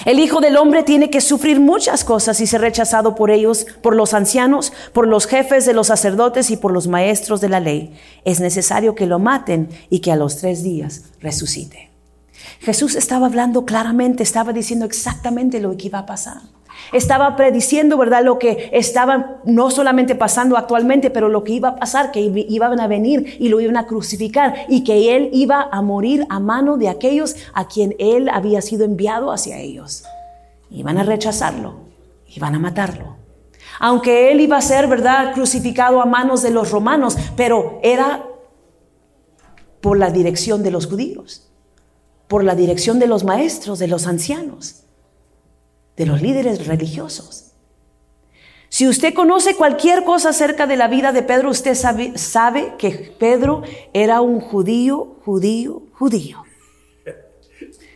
El 0.05 0.19
Hijo 0.19 0.41
del 0.41 0.57
Hombre 0.57 0.83
tiene 0.83 1.09
que 1.09 1.23
sufrir 1.23 1.61
muchas 1.61 2.05
cosas 2.05 2.41
y 2.41 2.47
ser 2.47 2.61
rechazado 2.61 3.15
por 3.15 3.31
ellos, 3.31 3.67
por 3.83 3.97
los 3.97 4.13
ancianos, 4.13 4.73
por 4.93 5.07
los 5.07 5.27
jefes 5.27 5.65
de 5.65 5.73
los 5.73 5.87
sacerdotes 5.87 6.51
y 6.51 6.59
por 6.59 6.73
los 6.73 6.87
maestros 6.87 7.41
de 7.41 7.49
la 7.49 7.61
ley. 7.61 7.95
Es 8.25 8.41
necesario 8.41 8.95
que 8.95 9.07
lo 9.07 9.19
maten 9.19 9.71
y 9.89 10.01
que 10.01 10.13
a 10.13 10.17
los 10.17 10.37
tres 10.37 10.63
días 10.63 11.05
resucite. 11.21 11.88
Jesús 12.61 12.95
estaba 12.95 13.27
hablando 13.27 13.65
claramente, 13.65 14.23
estaba 14.23 14.53
diciendo 14.53 14.85
exactamente 14.85 15.61
lo 15.61 15.77
que 15.77 15.87
iba 15.87 16.01
a 16.01 16.07
pasar. 16.07 16.43
Estaba 16.93 17.37
prediciendo, 17.37 17.99
¿verdad? 17.99 18.23
Lo 18.25 18.39
que 18.39 18.71
estaba 18.73 19.41
no 19.45 19.71
solamente 19.71 20.15
pasando 20.15 20.57
actualmente, 20.57 21.11
pero 21.11 21.29
lo 21.29 21.45
que 21.45 21.53
iba 21.53 21.71
a 21.71 21.77
pasar, 21.77 22.13
que 22.13 22.21
iban 22.21 22.81
a 22.81 22.87
venir 22.87 23.37
y 23.39 23.49
lo 23.49 23.61
iban 23.61 23.77
a 23.77 23.87
crucificar 23.87 24.55
y 24.69 24.85
que 24.85 25.17
él 25.17 25.31
iba 25.33 25.69
a 25.71 25.83
morir 25.83 26.25
a 26.31 26.41
mano 26.41 26.77
de 26.77 26.89
aquellos 26.89 27.37
a 27.53 27.67
quien 27.67 27.95
él 27.99 28.29
había 28.29 28.63
sido 28.63 28.85
enviado 28.85 29.33
hacia 29.33 29.59
ellos. 29.59 30.05
Iban 30.71 30.99
a 30.99 31.03
rechazarlo, 31.03 31.81
iban 32.35 32.55
a 32.55 32.59
matarlo. 32.59 33.17
Aunque 33.81 34.33
él 34.33 34.41
iba 34.41 34.57
a 34.57 34.63
ser, 34.63 34.87
¿verdad?, 34.87 35.33
crucificado 35.35 36.01
a 36.01 36.07
manos 36.07 36.43
de 36.43 36.51
los 36.51 36.71
romanos, 36.71 37.17
pero 37.37 37.81
era 37.83 38.25
por 39.81 39.99
la 39.99 40.11
dirección 40.11 40.63
de 40.63 40.71
los 40.71 40.87
judíos, 40.87 41.48
por 42.29 42.45
la 42.45 42.55
dirección 42.55 42.99
de 42.99 43.07
los 43.07 43.25
maestros, 43.25 43.79
de 43.79 43.89
los 43.89 44.07
ancianos 44.07 44.85
de 45.99 46.07
los 46.07 46.23
líderes 46.23 46.67
religiosos. 46.67 47.53
Si 48.71 48.87
usted 48.87 49.13
conoce 49.15 49.57
cualquier 49.57 50.05
cosa 50.05 50.29
acerca 50.29 50.67
de 50.67 50.77
la 50.77 50.87
vida 50.87 51.13
de 51.13 51.23
Pedro, 51.23 51.51
usted 51.51 51.75
sabe, 51.75 52.75
que 52.79 53.15
Pedro 53.19 53.63
era 53.93 54.21
un 54.21 54.41
judío, 54.41 55.17
judío, 55.25 55.83
judío. 55.93 56.45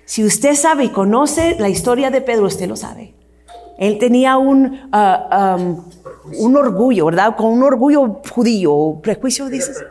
Si 0.05 0.25
usted 0.25 0.55
sabe 0.55 0.85
y 0.85 0.89
conoce 0.89 1.57
la 1.59 1.69
historia 1.69 2.11
de 2.11 2.21
Pedro, 2.21 2.47
usted 2.47 2.67
lo 2.67 2.77
sabe. 2.77 3.15
Él 3.79 3.99
tenía 3.99 4.37
un, 4.37 4.89
ah, 4.93 5.57
un 6.39 6.57
orgullo, 6.57 7.07
¿verdad? 7.07 7.37
Con 7.37 7.53
un 7.53 7.62
orgullo 7.62 8.21
judío. 8.31 8.99
¿Prejuicio 9.03 9.49
dices? 9.49 9.85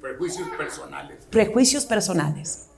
Prejuicios 0.00 0.48
personales. 0.56 1.26
Prejuicios 1.30 1.86
personales. 1.86 2.68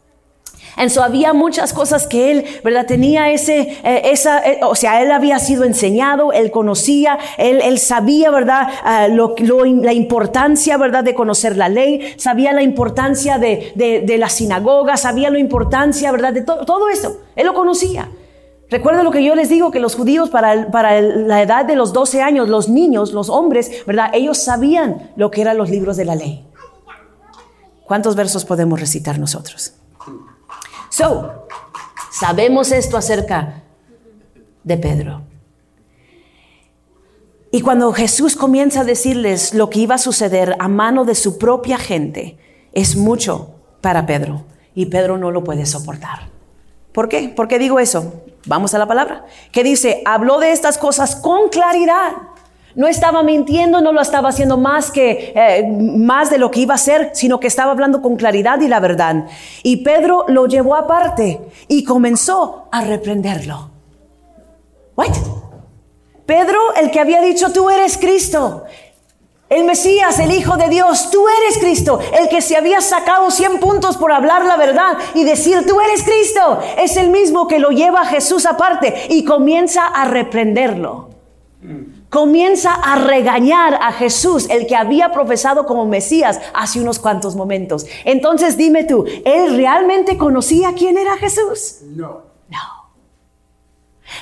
En 0.76 0.90
so 0.90 1.02
había 1.02 1.32
muchas 1.32 1.72
cosas 1.72 2.06
que 2.06 2.30
él, 2.30 2.44
¿verdad? 2.62 2.86
Tenía 2.86 3.30
ese, 3.30 3.78
eh, 3.82 4.10
esa, 4.12 4.40
eh, 4.40 4.60
o 4.62 4.74
sea, 4.74 5.02
él 5.02 5.10
había 5.10 5.38
sido 5.38 5.64
enseñado, 5.64 6.32
él 6.32 6.50
conocía, 6.50 7.18
él, 7.38 7.60
él 7.62 7.78
sabía, 7.78 8.30
¿verdad? 8.30 8.68
Ah, 8.82 9.08
lo, 9.08 9.34
la 9.38 9.92
importancia, 9.94 10.76
¿verdad? 10.76 11.02
De 11.02 11.14
conocer 11.14 11.56
la 11.56 11.68
ley, 11.68 12.14
sabía 12.18 12.52
la 12.52 12.62
importancia 12.62 13.38
de, 13.38 13.72
de, 13.74 14.02
de 14.02 14.18
la 14.18 14.28
sinagoga, 14.28 14.96
sabía 14.98 15.30
la 15.30 15.38
importancia, 15.38 16.12
¿verdad? 16.12 16.32
De 16.34 16.42
todo 16.42 16.88
eso, 16.90 17.22
él 17.36 17.46
lo 17.46 17.54
conocía. 17.54 18.10
Recuerda 18.68 19.04
lo 19.04 19.12
que 19.12 19.22
yo 19.22 19.34
les 19.34 19.48
digo, 19.48 19.70
que 19.70 19.78
los 19.78 19.94
judíos 19.94 20.28
para, 20.28 20.70
para, 20.70 21.00
la 21.00 21.40
edad 21.40 21.64
de 21.64 21.76
los 21.76 21.92
12 21.92 22.20
años, 22.20 22.48
los 22.48 22.68
niños, 22.68 23.12
los 23.12 23.28
hombres, 23.28 23.86
¿verdad? 23.86 24.10
Ellos 24.12 24.38
sabían 24.38 25.12
lo 25.16 25.30
que 25.30 25.40
eran 25.40 25.56
los 25.56 25.70
libros 25.70 25.96
de 25.96 26.04
la 26.04 26.16
ley. 26.16 26.44
¿Cuántos 27.84 28.16
versos 28.16 28.44
podemos 28.44 28.80
recitar 28.80 29.18
nosotros? 29.18 29.74
So, 30.90 31.46
sabemos 32.10 32.72
esto 32.72 32.96
acerca 32.96 33.62
de 34.64 34.76
Pedro. 34.76 35.22
Y 37.52 37.60
cuando 37.60 37.92
Jesús 37.92 38.34
comienza 38.34 38.80
a 38.80 38.84
decirles 38.84 39.54
lo 39.54 39.70
que 39.70 39.78
iba 39.78 39.94
a 39.94 39.98
suceder 39.98 40.56
a 40.58 40.66
mano 40.66 41.04
de 41.04 41.14
su 41.14 41.38
propia 41.38 41.78
gente, 41.78 42.36
es 42.72 42.96
mucho 42.96 43.54
para 43.80 44.04
Pedro. 44.04 44.44
Y 44.74 44.86
Pedro 44.86 45.16
no 45.16 45.30
lo 45.30 45.44
puede 45.44 45.64
soportar. 45.64 46.35
¿Por 46.96 47.10
qué? 47.10 47.28
¿Por 47.28 47.46
qué 47.46 47.58
digo 47.58 47.78
eso? 47.78 48.24
Vamos 48.46 48.72
a 48.72 48.78
la 48.78 48.86
palabra. 48.86 49.26
Que 49.52 49.62
dice, 49.62 50.00
habló 50.06 50.40
de 50.40 50.52
estas 50.52 50.78
cosas 50.78 51.14
con 51.14 51.50
claridad 51.50 52.12
no 52.74 52.86
estaba 52.86 53.22
mintiendo, 53.22 53.80
no 53.80 53.90
lo 53.92 54.02
estaba 54.02 54.28
haciendo 54.28 54.58
más 54.58 54.90
que 54.90 55.32
eh, 55.34 55.66
más 55.66 56.28
de 56.28 56.36
lo 56.36 56.50
que 56.50 56.60
iba 56.60 56.74
a 56.74 56.76
hacer, 56.76 57.10
sino 57.14 57.40
que 57.40 57.46
estaba 57.46 57.72
hablando 57.72 58.02
con 58.02 58.16
claridad 58.16 58.60
y 58.60 58.68
la 58.68 58.80
verdad. 58.80 59.24
Y 59.62 59.78
Pedro 59.78 60.26
lo 60.28 60.46
llevó 60.46 60.76
aparte 60.76 61.40
y 61.68 61.84
comenzó 61.84 62.68
a 62.70 62.82
reprenderlo. 62.82 63.70
What? 64.94 65.16
Pedro, 66.26 66.58
el 66.76 66.90
que 66.90 67.00
había 67.00 67.22
dicho, 67.22 67.50
tú 67.50 67.70
eres 67.70 67.96
Cristo. 67.96 68.64
El 69.48 69.64
Mesías, 69.64 70.18
el 70.18 70.32
Hijo 70.32 70.56
de 70.56 70.68
Dios, 70.68 71.10
tú 71.10 71.24
eres 71.28 71.58
Cristo. 71.58 72.00
El 72.18 72.28
que 72.28 72.40
se 72.40 72.56
había 72.56 72.80
sacado 72.80 73.30
100 73.30 73.60
puntos 73.60 73.96
por 73.96 74.10
hablar 74.12 74.44
la 74.44 74.56
verdad 74.56 74.98
y 75.14 75.24
decir, 75.24 75.64
tú 75.66 75.80
eres 75.80 76.02
Cristo, 76.02 76.60
es 76.78 76.96
el 76.96 77.10
mismo 77.10 77.46
que 77.46 77.60
lo 77.60 77.70
lleva 77.70 78.00
a 78.00 78.06
Jesús 78.06 78.44
aparte 78.44 79.06
y 79.10 79.24
comienza 79.24 79.86
a 79.86 80.04
reprenderlo 80.06 81.10
comienza 82.08 82.72
a 82.72 82.96
regañar 82.96 83.74
a 83.74 83.92
Jesús, 83.92 84.48
el 84.48 84.66
que 84.66 84.76
había 84.76 85.12
profesado 85.12 85.66
como 85.66 85.86
Mesías 85.86 86.40
hace 86.54 86.80
unos 86.80 86.98
cuantos 86.98 87.36
momentos. 87.36 87.86
Entonces 88.04 88.56
dime 88.56 88.84
tú, 88.84 89.04
¿él 89.24 89.56
realmente 89.56 90.16
conocía 90.16 90.72
quién 90.74 90.96
era 90.96 91.16
Jesús? 91.16 91.80
No. 91.82 92.22
No. 92.48 92.75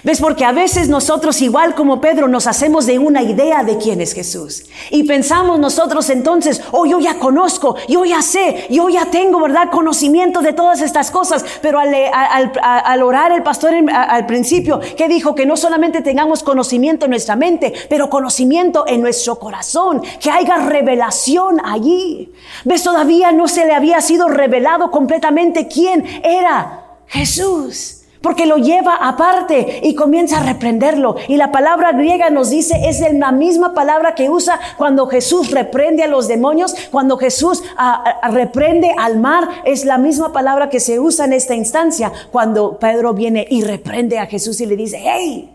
¿Ves? 0.02 0.20
Porque 0.20 0.44
a 0.44 0.52
veces 0.52 0.88
nosotros, 0.88 1.40
igual 1.40 1.74
como 1.74 2.00
Pedro, 2.00 2.28
nos 2.28 2.46
hacemos 2.46 2.86
de 2.86 2.98
una 2.98 3.22
idea 3.22 3.62
de 3.62 3.78
quién 3.78 4.00
es 4.00 4.12
Jesús. 4.12 4.64
Y 4.90 5.04
pensamos 5.04 5.58
nosotros 5.58 6.10
entonces, 6.10 6.62
oh, 6.72 6.86
yo 6.86 6.98
ya 6.98 7.18
conozco, 7.18 7.76
yo 7.88 8.04
ya 8.04 8.22
sé, 8.22 8.66
yo 8.70 8.88
ya 8.88 9.06
tengo, 9.06 9.40
¿verdad? 9.40 9.70
Conocimiento 9.70 10.40
de 10.40 10.52
todas 10.52 10.80
estas 10.80 11.10
cosas. 11.10 11.44
Pero 11.62 11.78
al, 11.78 13.02
orar 13.02 13.32
el 13.32 13.42
pastor 13.42 13.72
al 13.92 14.26
principio, 14.26 14.80
que 14.96 15.08
dijo 15.08 15.34
que 15.34 15.46
no 15.46 15.56
solamente 15.56 16.02
tengamos 16.02 16.42
conocimiento 16.42 17.06
en 17.06 17.10
nuestra 17.10 17.36
mente, 17.36 17.72
pero 17.88 18.10
conocimiento 18.10 18.84
en 18.86 19.00
nuestro 19.00 19.38
corazón, 19.38 20.02
que 20.20 20.30
haya 20.30 20.56
revelación 20.56 21.60
allí. 21.64 22.32
¿Ves? 22.64 22.82
Todavía 22.82 23.32
no 23.32 23.48
se 23.48 23.64
le 23.64 23.74
había 23.74 24.00
sido 24.00 24.28
revelado 24.28 24.90
completamente 24.90 25.68
quién 25.68 26.04
era 26.22 26.98
Jesús 27.06 27.93
porque 28.24 28.46
lo 28.46 28.56
lleva 28.56 28.96
aparte 28.96 29.80
y 29.82 29.94
comienza 29.94 30.38
a 30.38 30.42
reprenderlo. 30.42 31.14
Y 31.28 31.36
la 31.36 31.52
palabra 31.52 31.92
griega 31.92 32.30
nos 32.30 32.48
dice, 32.48 32.88
es 32.88 33.02
la 33.12 33.32
misma 33.32 33.74
palabra 33.74 34.14
que 34.14 34.30
usa 34.30 34.58
cuando 34.78 35.06
Jesús 35.06 35.50
reprende 35.50 36.02
a 36.02 36.06
los 36.06 36.26
demonios, 36.26 36.74
cuando 36.90 37.18
Jesús 37.18 37.62
ah, 37.76 38.02
ah, 38.22 38.30
reprende 38.30 38.94
al 38.96 39.18
mar, 39.18 39.46
es 39.66 39.84
la 39.84 39.98
misma 39.98 40.32
palabra 40.32 40.70
que 40.70 40.80
se 40.80 40.98
usa 40.98 41.26
en 41.26 41.34
esta 41.34 41.54
instancia 41.54 42.10
cuando 42.32 42.78
Pedro 42.78 43.12
viene 43.12 43.46
y 43.50 43.62
reprende 43.62 44.18
a 44.18 44.24
Jesús 44.24 44.58
y 44.62 44.66
le 44.66 44.76
dice, 44.76 45.02
hey, 45.04 45.50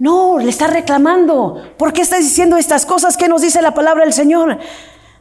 no, 0.00 0.40
le 0.40 0.50
está 0.50 0.66
reclamando. 0.66 1.62
¿Por 1.78 1.92
qué 1.92 2.02
estás 2.02 2.24
diciendo 2.24 2.56
estas 2.56 2.84
cosas? 2.84 3.16
¿Qué 3.16 3.28
nos 3.28 3.40
dice 3.40 3.62
la 3.62 3.72
palabra 3.72 4.02
del 4.02 4.12
Señor? 4.12 4.58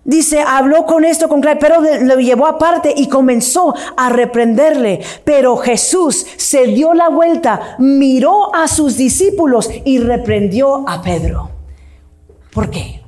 Dice, 0.04 0.42
habló 0.42 0.88
con 0.88 1.06
esto 1.06 1.30
con 1.30 1.42
claridad, 1.42 1.62
pero 1.62 2.06
lo 2.06 2.20
llevó 2.20 2.48
aparte 2.48 2.92
y 2.96 3.08
comenzó 3.08 3.76
a 3.96 4.10
reprenderle. 4.10 5.02
Pero 5.24 5.58
Jesús 5.58 6.26
se 6.38 6.66
dio 6.68 6.94
la 6.94 7.10
vuelta, 7.10 7.76
miró 7.78 8.54
a 8.56 8.68
sus 8.68 8.98
discípulos 8.98 9.70
y 9.86 10.00
reprendió 10.00 10.90
a 10.90 11.04
Pedro. 11.04 11.52
¿Por 12.52 12.72
qué? 12.72 13.02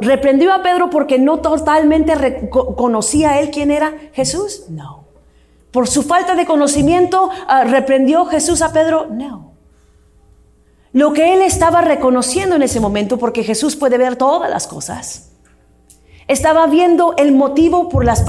¿Reprendió 0.00 0.52
a 0.52 0.62
Pedro 0.62 0.88
porque 0.88 1.18
no 1.18 1.40
totalmente 1.40 2.48
conocía 2.50 3.40
él 3.40 3.50
quién 3.50 3.70
era 3.72 3.92
Jesús? 4.12 4.66
No. 4.68 5.04
¿Por 5.72 5.88
su 5.88 6.02
falta 6.02 6.36
de 6.36 6.46
conocimiento 6.46 7.30
ah, 7.48 7.64
reprendió 7.64 8.26
Jesús 8.26 8.62
a 8.62 8.72
Pedro? 8.72 9.06
No. 9.10 9.52
Lo 10.92 11.12
que 11.12 11.32
él 11.32 11.40
estaba 11.40 11.80
reconociendo 11.80 12.54
en 12.54 12.62
ese 12.62 12.78
momento, 12.78 13.18
porque 13.18 13.42
Jesús 13.42 13.74
puede 13.74 13.96
ver 13.98 14.16
todas 14.16 14.50
las 14.50 14.66
cosas 14.66 15.31
Estaba 16.32 16.66
viendo 16.66 17.14
el 17.18 17.32
motivo 17.32 17.90
por 17.90 18.06
las, 18.06 18.24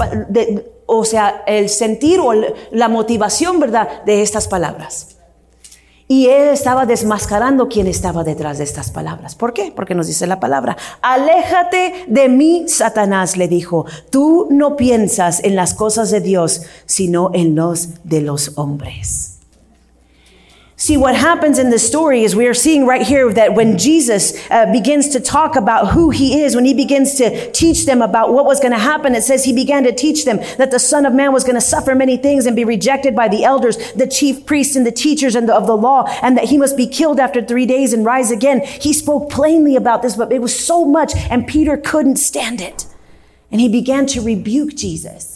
o 0.84 1.04
sea, 1.06 1.42
el 1.46 1.70
sentir 1.70 2.20
o 2.20 2.32
la 2.70 2.88
motivación, 2.88 3.58
¿verdad?, 3.60 4.04
de 4.04 4.20
estas 4.20 4.46
palabras. 4.46 5.16
Y 6.06 6.26
él 6.26 6.48
estaba 6.48 6.84
desmascarando 6.84 7.68
quién 7.68 7.86
estaba 7.86 8.24
detrás 8.24 8.58
de 8.58 8.64
estas 8.64 8.90
palabras. 8.90 9.34
¿Por 9.34 9.54
qué? 9.54 9.72
Porque 9.74 9.94
nos 9.94 10.06
dice 10.06 10.26
la 10.26 10.38
palabra. 10.38 10.76
Aléjate 11.00 12.04
de 12.06 12.28
mí, 12.28 12.66
Satanás, 12.68 13.38
le 13.38 13.48
dijo. 13.48 13.86
Tú 14.10 14.48
no 14.50 14.76
piensas 14.76 15.42
en 15.42 15.56
las 15.56 15.72
cosas 15.72 16.10
de 16.10 16.20
Dios, 16.20 16.60
sino 16.84 17.30
en 17.32 17.54
los 17.54 18.04
de 18.04 18.20
los 18.20 18.52
hombres. 18.56 19.33
See, 20.76 20.96
what 20.96 21.14
happens 21.14 21.60
in 21.60 21.70
the 21.70 21.78
story 21.78 22.24
is 22.24 22.34
we 22.34 22.48
are 22.48 22.54
seeing 22.54 22.84
right 22.84 23.06
here 23.06 23.32
that 23.32 23.54
when 23.54 23.78
Jesus 23.78 24.34
uh, 24.50 24.70
begins 24.72 25.08
to 25.10 25.20
talk 25.20 25.54
about 25.54 25.92
who 25.92 26.10
he 26.10 26.42
is, 26.42 26.56
when 26.56 26.64
he 26.64 26.74
begins 26.74 27.14
to 27.14 27.52
teach 27.52 27.86
them 27.86 28.02
about 28.02 28.32
what 28.32 28.44
was 28.44 28.58
going 28.58 28.72
to 28.72 28.78
happen, 28.78 29.14
it 29.14 29.22
says 29.22 29.44
he 29.44 29.52
began 29.52 29.84
to 29.84 29.92
teach 29.92 30.24
them 30.24 30.38
that 30.58 30.72
the 30.72 30.80
Son 30.80 31.06
of 31.06 31.14
Man 31.14 31.32
was 31.32 31.44
going 31.44 31.54
to 31.54 31.60
suffer 31.60 31.94
many 31.94 32.16
things 32.16 32.44
and 32.44 32.56
be 32.56 32.64
rejected 32.64 33.14
by 33.14 33.28
the 33.28 33.44
elders, 33.44 33.92
the 33.92 34.08
chief 34.08 34.46
priests, 34.46 34.74
and 34.74 34.84
the 34.84 34.90
teachers 34.90 35.36
and 35.36 35.48
the, 35.48 35.54
of 35.54 35.68
the 35.68 35.76
law, 35.76 36.06
and 36.22 36.36
that 36.36 36.46
he 36.46 36.58
must 36.58 36.76
be 36.76 36.88
killed 36.88 37.20
after 37.20 37.40
three 37.40 37.66
days 37.66 37.92
and 37.92 38.04
rise 38.04 38.32
again. 38.32 38.60
He 38.60 38.92
spoke 38.92 39.30
plainly 39.30 39.76
about 39.76 40.02
this, 40.02 40.16
but 40.16 40.32
it 40.32 40.42
was 40.42 40.58
so 40.58 40.84
much, 40.84 41.12
and 41.30 41.46
Peter 41.46 41.76
couldn't 41.76 42.16
stand 42.16 42.60
it. 42.60 42.84
And 43.52 43.60
he 43.60 43.68
began 43.68 44.06
to 44.06 44.20
rebuke 44.20 44.74
Jesus. 44.74 45.33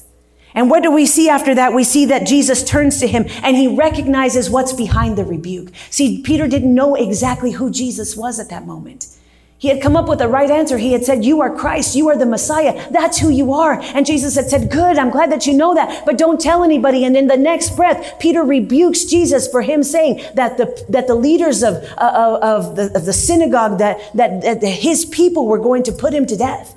And 0.58 0.68
what 0.68 0.82
do 0.82 0.90
we 0.90 1.06
see 1.06 1.28
after 1.28 1.54
that? 1.54 1.72
We 1.72 1.84
see 1.84 2.06
that 2.06 2.26
Jesus 2.26 2.64
turns 2.64 2.98
to 2.98 3.06
him 3.06 3.26
and 3.44 3.56
he 3.56 3.68
recognizes 3.68 4.50
what's 4.50 4.72
behind 4.72 5.16
the 5.16 5.24
rebuke. 5.24 5.70
See, 5.88 6.20
Peter 6.20 6.48
didn't 6.48 6.74
know 6.74 6.96
exactly 6.96 7.52
who 7.52 7.70
Jesus 7.70 8.16
was 8.16 8.40
at 8.40 8.48
that 8.48 8.66
moment. 8.66 9.06
He 9.58 9.68
had 9.68 9.80
come 9.80 9.96
up 9.96 10.08
with 10.08 10.18
the 10.18 10.26
right 10.26 10.50
answer. 10.50 10.76
He 10.76 10.94
had 10.94 11.04
said, 11.04 11.24
you 11.24 11.40
are 11.42 11.54
Christ. 11.54 11.94
You 11.94 12.08
are 12.08 12.16
the 12.16 12.26
Messiah. 12.26 12.90
That's 12.90 13.18
who 13.18 13.28
you 13.28 13.52
are. 13.52 13.80
And 13.80 14.04
Jesus 14.04 14.34
had 14.34 14.50
said, 14.50 14.68
good. 14.68 14.98
I'm 14.98 15.10
glad 15.10 15.30
that 15.30 15.46
you 15.46 15.56
know 15.56 15.74
that, 15.76 16.04
but 16.04 16.18
don't 16.18 16.40
tell 16.40 16.64
anybody. 16.64 17.04
And 17.04 17.16
in 17.16 17.28
the 17.28 17.36
next 17.36 17.76
breath, 17.76 18.18
Peter 18.18 18.42
rebukes 18.42 19.04
Jesus 19.04 19.46
for 19.46 19.62
him 19.62 19.84
saying 19.84 20.24
that 20.34 20.56
the, 20.56 20.84
that 20.88 21.06
the 21.06 21.14
leaders 21.14 21.62
of, 21.62 21.76
uh, 21.98 22.40
of, 22.42 22.74
the, 22.74 22.90
of 22.96 23.04
the 23.04 23.12
synagogue, 23.12 23.78
that, 23.78 24.00
that, 24.14 24.40
that 24.42 24.64
his 24.64 25.04
people 25.04 25.46
were 25.46 25.60
going 25.60 25.84
to 25.84 25.92
put 25.92 26.12
him 26.12 26.26
to 26.26 26.36
death. 26.36 26.74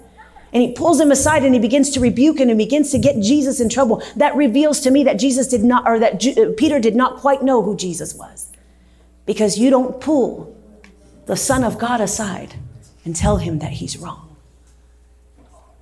And 0.53 0.61
he 0.61 0.73
pulls 0.73 0.99
him 0.99 1.11
aside 1.11 1.43
and 1.43 1.53
he 1.53 1.59
begins 1.59 1.89
to 1.91 1.99
rebuke 1.99 2.39
him 2.39 2.49
and 2.49 2.57
begins 2.57 2.91
to 2.91 2.97
get 2.97 3.19
Jesus 3.21 3.61
in 3.61 3.69
trouble. 3.69 4.03
That 4.17 4.35
reveals 4.35 4.81
to 4.81 4.91
me 4.91 5.03
that 5.05 5.17
Jesus 5.17 5.47
did 5.47 5.63
not, 5.63 5.87
or 5.87 5.97
that 5.99 6.25
uh, 6.25 6.51
Peter 6.57 6.79
did 6.79 6.95
not 6.95 7.17
quite 7.17 7.41
know 7.41 7.61
who 7.61 7.75
Jesus 7.75 8.13
was. 8.13 8.51
Because 9.25 9.57
you 9.57 9.69
don't 9.69 10.01
pull 10.01 10.53
the 11.25 11.37
Son 11.37 11.63
of 11.63 11.79
God 11.79 12.01
aside 12.01 12.55
and 13.05 13.15
tell 13.15 13.37
him 13.37 13.59
that 13.59 13.71
he's 13.71 13.97
wrong. 13.97 14.27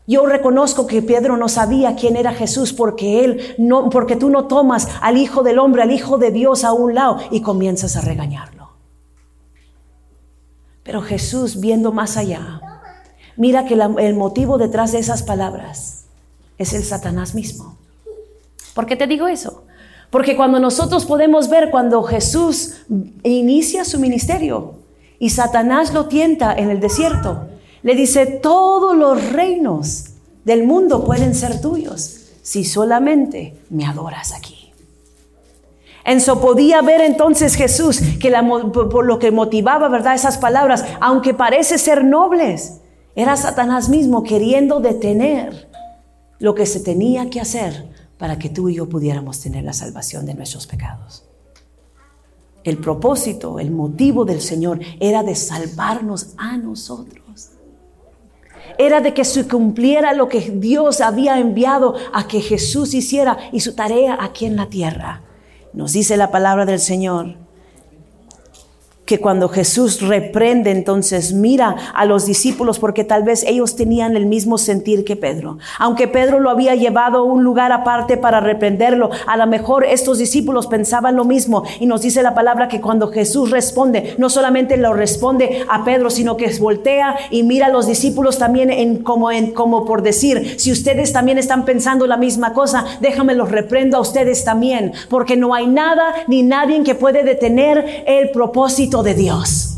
Yo 0.05 0.25
reconozco 0.25 0.87
que 0.87 1.03
Pedro 1.03 1.37
no 1.37 1.47
sabía 1.47 1.95
quién 1.95 2.15
era 2.15 2.33
Jesús 2.33 2.73
porque 2.73 3.23
él 3.23 3.55
no, 3.59 3.91
porque 3.91 4.15
tú 4.15 4.29
no 4.29 4.47
tomas 4.47 4.87
al 5.01 5.17
Hijo 5.17 5.43
del 5.43 5.59
Hombre, 5.59 5.83
al 5.83 5.91
Hijo 5.91 6.17
de 6.17 6.31
Dios 6.31 6.63
a 6.63 6.73
un 6.73 6.95
lado 6.95 7.19
y 7.29 7.41
comienzas 7.41 7.95
a 7.95 8.01
regañarlo. 8.01 8.71
Pero 10.83 11.01
Jesús, 11.01 11.59
viendo 11.59 11.91
más 11.91 12.17
allá, 12.17 12.59
Mira 13.35 13.65
que 13.65 13.75
el 13.75 14.15
motivo 14.15 14.57
detrás 14.57 14.91
de 14.91 14.99
esas 14.99 15.23
palabras 15.23 16.05
es 16.57 16.73
el 16.73 16.83
Satanás 16.83 17.35
mismo. 17.35 17.77
¿Por 18.73 18.85
qué 18.85 18.95
te 18.95 19.07
digo 19.07 19.27
eso? 19.27 19.63
Porque 20.09 20.35
cuando 20.35 20.59
nosotros 20.59 21.05
podemos 21.05 21.49
ver 21.49 21.69
cuando 21.69 22.01
Jesús 22.03 22.81
inicia 23.23 23.85
su 23.85 23.99
ministerio 23.99 24.75
y 25.19 25.29
Satanás 25.29 25.93
lo 25.93 26.07
tienta 26.07 26.53
en 26.53 26.69
el 26.69 26.79
desierto, 26.79 27.47
le 27.83 27.95
dice, 27.95 28.25
todos 28.25 28.95
los 28.95 29.31
reinos 29.31 30.05
del 30.43 30.63
mundo 30.63 31.05
pueden 31.05 31.35
ser 31.35 31.61
tuyos 31.61 32.31
si 32.41 32.65
solamente 32.65 33.57
me 33.69 33.85
adoras 33.85 34.33
aquí. 34.33 34.73
Enso 36.03 36.41
podía 36.41 36.81
ver 36.81 37.01
entonces 37.01 37.55
Jesús 37.55 38.01
que 38.19 38.31
por 38.73 39.05
lo 39.05 39.19
que 39.19 39.31
motivaba, 39.31 39.89
¿verdad? 39.89 40.15
Esas 40.15 40.37
palabras, 40.37 40.83
aunque 40.99 41.35
parece 41.35 41.77
ser 41.77 42.03
nobles, 42.03 42.79
era 43.15 43.35
Satanás 43.35 43.89
mismo 43.89 44.23
queriendo 44.23 44.79
detener 44.79 45.69
lo 46.39 46.55
que 46.55 46.65
se 46.65 46.79
tenía 46.79 47.29
que 47.29 47.41
hacer 47.41 47.89
para 48.17 48.37
que 48.37 48.49
tú 48.49 48.69
y 48.69 48.75
yo 48.75 48.87
pudiéramos 48.87 49.39
tener 49.39 49.63
la 49.63 49.73
salvación 49.73 50.25
de 50.25 50.33
nuestros 50.33 50.67
pecados. 50.67 51.25
El 52.63 52.77
propósito, 52.77 53.59
el 53.59 53.71
motivo 53.71 54.25
del 54.25 54.41
Señor 54.41 54.79
era 54.99 55.23
de 55.23 55.35
salvarnos 55.35 56.33
a 56.37 56.57
nosotros. 56.57 57.51
Era 58.77 59.01
de 59.01 59.13
que 59.13 59.25
se 59.25 59.47
cumpliera 59.47 60.13
lo 60.13 60.29
que 60.29 60.41
Dios 60.41 61.01
había 61.01 61.39
enviado 61.39 61.95
a 62.13 62.27
que 62.27 62.41
Jesús 62.41 62.93
hiciera 62.93 63.37
y 63.51 63.61
su 63.61 63.75
tarea 63.75 64.17
aquí 64.21 64.45
en 64.45 64.55
la 64.55 64.67
tierra. 64.67 65.23
Nos 65.73 65.93
dice 65.93 66.17
la 66.17 66.31
palabra 66.31 66.65
del 66.65 66.79
Señor 66.79 67.37
que 69.09 69.19
cuando 69.19 69.49
Jesús 69.49 70.01
reprende, 70.01 70.69
entonces 70.69 71.33
mira 71.33 71.75
a 71.95 72.05
los 72.05 72.27
discípulos 72.27 72.77
porque 72.77 73.03
tal 73.03 73.23
vez 73.23 73.43
ellos 73.43 73.75
tenían 73.75 74.15
el 74.15 74.27
mismo 74.27 74.59
sentir 74.59 75.03
que 75.03 75.15
Pedro. 75.15 75.57
Aunque 75.79 76.07
Pedro 76.07 76.39
lo 76.39 76.51
había 76.51 76.75
llevado 76.75 77.17
a 77.17 77.23
un 77.23 77.43
lugar 77.43 77.71
aparte 77.71 78.17
para 78.17 78.39
reprenderlo, 78.39 79.09
a 79.25 79.35
lo 79.35 79.47
mejor 79.47 79.83
estos 79.83 80.19
discípulos 80.19 80.67
pensaban 80.67 81.15
lo 81.15 81.25
mismo 81.25 81.63
y 81.79 81.87
nos 81.87 82.03
dice 82.03 82.21
la 82.21 82.35
palabra 82.35 82.67
que 82.67 82.81
cuando 82.81 83.07
Jesús 83.07 83.49
responde, 83.49 84.13
no 84.19 84.29
solamente 84.29 84.77
lo 84.77 84.93
responde 84.93 85.65
a 85.67 85.83
Pedro, 85.83 86.11
sino 86.11 86.37
que 86.37 86.55
voltea 86.59 87.15
y 87.31 87.41
mira 87.41 87.65
a 87.65 87.69
los 87.69 87.87
discípulos 87.87 88.37
también 88.37 89.01
como 89.03 89.85
por 89.85 90.03
decir, 90.03 90.59
si 90.59 90.71
ustedes 90.71 91.11
también 91.13 91.39
están 91.39 91.65
pensando 91.65 92.05
la 92.05 92.17
misma 92.17 92.53
cosa, 92.53 92.85
déjame 93.01 93.33
los 93.33 93.49
reprendo 93.49 93.97
a 93.97 94.01
ustedes 94.01 94.43
también, 94.43 94.93
porque 95.09 95.35
no 95.35 95.55
hay 95.55 95.65
nada 95.65 96.13
ni 96.27 96.43
nadie 96.43 96.83
que 96.83 96.93
puede 96.93 97.23
detener 97.23 98.03
el 98.05 98.29
propósito 98.29 98.98
de 99.03 99.13
Dios. 99.13 99.77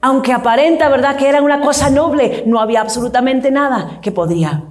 Aunque 0.00 0.32
aparenta, 0.32 0.88
¿verdad?, 0.88 1.16
que 1.16 1.28
era 1.28 1.42
una 1.42 1.60
cosa 1.60 1.88
noble, 1.90 2.44
no 2.46 2.60
había 2.60 2.80
absolutamente 2.80 3.50
nada 3.50 4.00
que 4.00 4.10
podría 4.10 4.64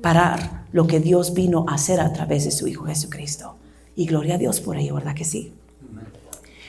parar 0.00 0.64
lo 0.72 0.86
que 0.86 1.00
Dios 1.00 1.34
vino 1.34 1.64
a 1.68 1.74
hacer 1.74 2.00
a 2.00 2.12
través 2.12 2.44
de 2.44 2.50
su 2.50 2.68
Hijo 2.68 2.84
Jesucristo. 2.84 3.56
Y 3.96 4.06
gloria 4.06 4.36
a 4.36 4.38
Dios 4.38 4.60
por 4.60 4.76
ello, 4.76 4.94
¿verdad 4.94 5.14
que 5.14 5.24
sí? 5.24 5.52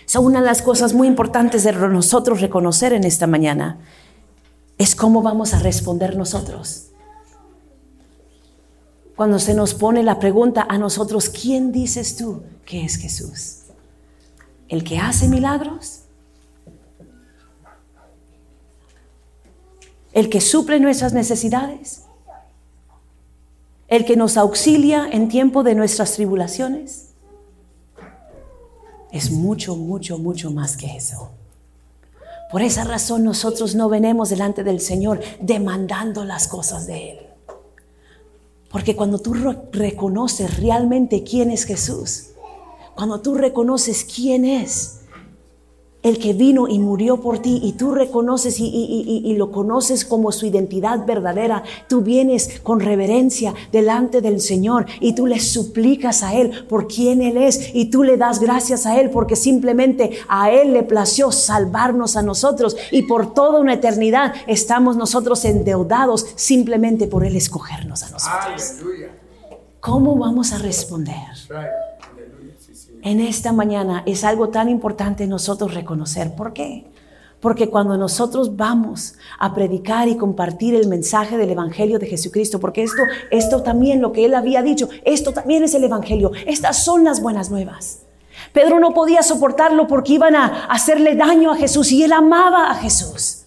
Son 0.05 0.25
una 0.25 0.41
de 0.41 0.47
las 0.47 0.61
cosas 0.61 0.93
muy 0.93 1.07
importantes 1.07 1.63
de 1.63 1.71
nosotros 1.73 2.41
reconocer 2.41 2.91
en 2.93 3.03
esta 3.03 3.27
mañana 3.27 3.79
es 4.77 4.95
cómo 4.95 5.21
vamos 5.21 5.53
a 5.53 5.59
responder 5.59 6.17
nosotros. 6.17 6.87
Cuando 9.15 9.37
se 9.37 9.53
nos 9.53 9.75
pone 9.75 10.01
la 10.01 10.17
pregunta 10.17 10.65
a 10.67 10.79
nosotros, 10.79 11.29
¿quién 11.29 11.71
dices 11.71 12.15
tú 12.15 12.41
que 12.65 12.83
es 12.83 12.95
Jesús? 12.95 13.60
El 14.71 14.85
que 14.85 14.97
hace 14.97 15.27
milagros, 15.27 16.03
el 20.13 20.29
que 20.29 20.39
suple 20.39 20.79
nuestras 20.79 21.11
necesidades, 21.11 22.03
el 23.89 24.05
que 24.05 24.15
nos 24.15 24.37
auxilia 24.37 25.09
en 25.11 25.27
tiempo 25.27 25.63
de 25.63 25.75
nuestras 25.75 26.13
tribulaciones. 26.13 27.09
Es 29.11 29.29
mucho, 29.29 29.75
mucho, 29.75 30.17
mucho 30.17 30.51
más 30.51 30.77
que 30.77 30.95
eso. 30.95 31.31
Por 32.49 32.61
esa 32.61 32.85
razón 32.85 33.25
nosotros 33.25 33.75
no 33.75 33.89
venemos 33.89 34.29
delante 34.29 34.63
del 34.63 34.79
Señor 34.79 35.19
demandando 35.41 36.23
las 36.23 36.47
cosas 36.47 36.87
de 36.87 37.11
Él. 37.11 37.19
Porque 38.69 38.95
cuando 38.95 39.19
tú 39.19 39.33
reconoces 39.73 40.61
realmente 40.61 41.25
quién 41.25 41.51
es 41.51 41.65
Jesús, 41.65 42.30
cuando 42.95 43.21
tú 43.21 43.35
reconoces 43.35 44.05
quién 44.05 44.45
es 44.45 45.01
el 46.03 46.17
que 46.17 46.33
vino 46.33 46.67
y 46.67 46.79
murió 46.79 47.21
por 47.21 47.39
ti 47.39 47.59
y 47.63 47.73
tú 47.73 47.93
reconoces 47.93 48.59
y, 48.59 49.35
lo 49.37 49.51
conoces 49.51 50.03
como 50.03 50.31
su 50.31 50.45
identidad 50.45 51.05
verdadera, 51.05 51.63
tú 51.87 52.01
vienes 52.01 52.59
con 52.61 52.79
reverencia 52.79 53.53
delante 53.71 54.21
del 54.21 54.41
Señor 54.41 54.85
y 54.99 55.13
tú 55.13 55.25
le 55.25 55.39
suplicas 55.39 56.23
a 56.23 56.33
Él 56.33 56.65
por 56.67 56.87
quién 56.87 57.21
Él 57.21 57.37
es 57.37 57.73
y 57.73 57.85
tú 57.85 58.03
le 58.03 58.17
das 58.17 58.39
gracias 58.39 58.85
a 58.85 58.99
Él 58.99 59.09
porque 59.09 59.35
simplemente 59.35 60.19
a 60.27 60.51
Él 60.51 60.73
le 60.73 60.83
plació 60.83 61.31
salvarnos 61.31 62.15
a 62.15 62.21
nosotros 62.21 62.75
y 62.91 63.03
por 63.03 63.33
toda 63.33 63.59
una 63.59 63.73
eternidad 63.73 64.33
estamos 64.47 64.97
nosotros 64.97 65.45
endeudados 65.45 66.27
simplemente 66.35 67.07
por 67.07 67.25
Él 67.25 67.35
escogernos 67.35 68.03
a 68.03 68.09
nosotros. 68.09 68.75
¿Cómo 69.79 70.15
vamos 70.15 70.51
a 70.51 70.57
responder? 70.57 71.17
En 73.01 73.19
esta 73.19 73.51
mañana 73.51 74.03
es 74.05 74.23
algo 74.23 74.49
tan 74.49 74.69
importante 74.69 75.27
nosotros 75.27 75.73
reconocer. 75.73 76.35
¿Por 76.35 76.53
qué? 76.53 76.85
Porque 77.39 77.69
cuando 77.69 77.97
nosotros 77.97 78.55
vamos 78.55 79.15
a 79.39 79.53
predicar 79.53 80.07
y 80.07 80.15
compartir 80.15 80.75
el 80.75 80.87
mensaje 80.87 81.37
del 81.37 81.49
Evangelio 81.49 81.97
de 81.97 82.05
Jesucristo, 82.05 82.59
porque 82.59 82.83
esto, 82.83 83.01
esto 83.31 83.63
también 83.63 84.01
lo 84.01 84.11
que 84.11 84.25
él 84.25 84.35
había 84.35 84.61
dicho, 84.61 84.89
esto 85.03 85.33
también 85.33 85.63
es 85.63 85.73
el 85.73 85.83
Evangelio, 85.83 86.31
estas 86.45 86.83
son 86.83 87.03
las 87.03 87.19
buenas 87.19 87.49
nuevas. 87.49 88.03
Pedro 88.53 88.79
no 88.79 88.93
podía 88.93 89.23
soportarlo 89.23 89.87
porque 89.87 90.13
iban 90.13 90.35
a 90.35 90.65
hacerle 90.65 91.15
daño 91.15 91.51
a 91.51 91.55
Jesús 91.55 91.91
y 91.91 92.03
él 92.03 92.13
amaba 92.13 92.69
a 92.69 92.75
Jesús. 92.75 93.40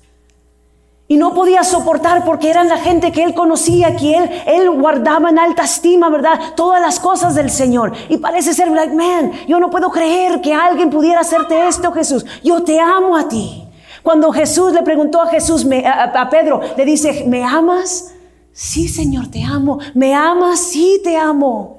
Y 1.06 1.18
no 1.18 1.34
podía 1.34 1.62
soportar 1.64 2.24
porque 2.24 2.48
eran 2.48 2.68
la 2.68 2.78
gente 2.78 3.12
que 3.12 3.22
él 3.24 3.34
conocía, 3.34 3.94
que 3.94 4.16
él, 4.16 4.30
él 4.46 4.70
guardaba 4.70 5.28
en 5.28 5.38
alta 5.38 5.64
estima, 5.64 6.08
¿verdad? 6.08 6.54
Todas 6.56 6.80
las 6.80 6.98
cosas 6.98 7.34
del 7.34 7.50
Señor. 7.50 7.92
Y 8.08 8.16
parece 8.16 8.54
ser 8.54 8.70
like, 8.70 8.94
man, 8.94 9.32
yo 9.46 9.60
no 9.60 9.68
puedo 9.68 9.90
creer 9.90 10.40
que 10.40 10.54
alguien 10.54 10.88
pudiera 10.88 11.20
hacerte 11.20 11.68
esto, 11.68 11.92
Jesús. 11.92 12.24
Yo 12.42 12.62
te 12.62 12.80
amo 12.80 13.16
a 13.16 13.28
ti. 13.28 13.68
Cuando 14.02 14.32
Jesús 14.32 14.72
le 14.72 14.82
preguntó 14.82 15.20
a 15.20 15.28
Jesús, 15.28 15.66
a, 15.86 16.30
Pedro, 16.30 16.60
le 16.76 16.84
dice, 16.84 17.24
¿me 17.26 17.42
amas? 17.42 18.12
Sí, 18.52 18.88
Señor, 18.88 19.30
te 19.30 19.42
amo. 19.42 19.78
¿Me 19.94 20.14
amas? 20.14 20.60
Sí, 20.60 21.00
te 21.02 21.16
amo. 21.16 21.78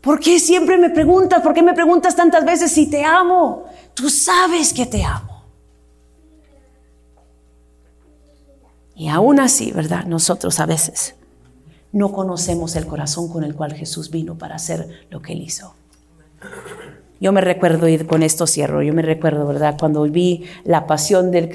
¿Por 0.00 0.18
qué 0.18 0.38
siempre 0.38 0.78
me 0.78 0.90
preguntas? 0.90 1.42
¿Por 1.42 1.54
qué 1.54 1.62
me 1.62 1.74
preguntas 1.74 2.14
tantas 2.14 2.44
veces 2.44 2.72
si 2.72 2.88
te 2.88 3.04
amo? 3.04 3.64
Tú 3.94 4.10
sabes 4.10 4.72
que 4.72 4.86
te 4.86 5.02
amo. 5.02 5.33
Y 8.96 9.08
aún 9.08 9.40
así, 9.40 9.72
¿verdad? 9.72 10.04
Nosotros 10.04 10.60
a 10.60 10.66
veces 10.66 11.16
no 11.92 12.12
conocemos 12.12 12.76
el 12.76 12.86
corazón 12.86 13.28
con 13.28 13.44
el 13.44 13.54
cual 13.54 13.74
Jesús 13.74 14.10
vino 14.10 14.36
para 14.36 14.56
hacer 14.56 15.06
lo 15.10 15.22
que 15.22 15.32
él 15.32 15.42
hizo. 15.42 15.74
Yo 17.20 17.32
me 17.32 17.40
recuerdo, 17.40 17.88
y 17.88 17.96
con 17.98 18.22
esto 18.22 18.46
cierro, 18.46 18.82
yo 18.82 18.92
me 18.92 19.00
recuerdo, 19.00 19.46
¿verdad? 19.46 19.76
Cuando 19.78 20.02
vi 20.02 20.44
la 20.64 20.86
pasión 20.86 21.30
de, 21.30 21.48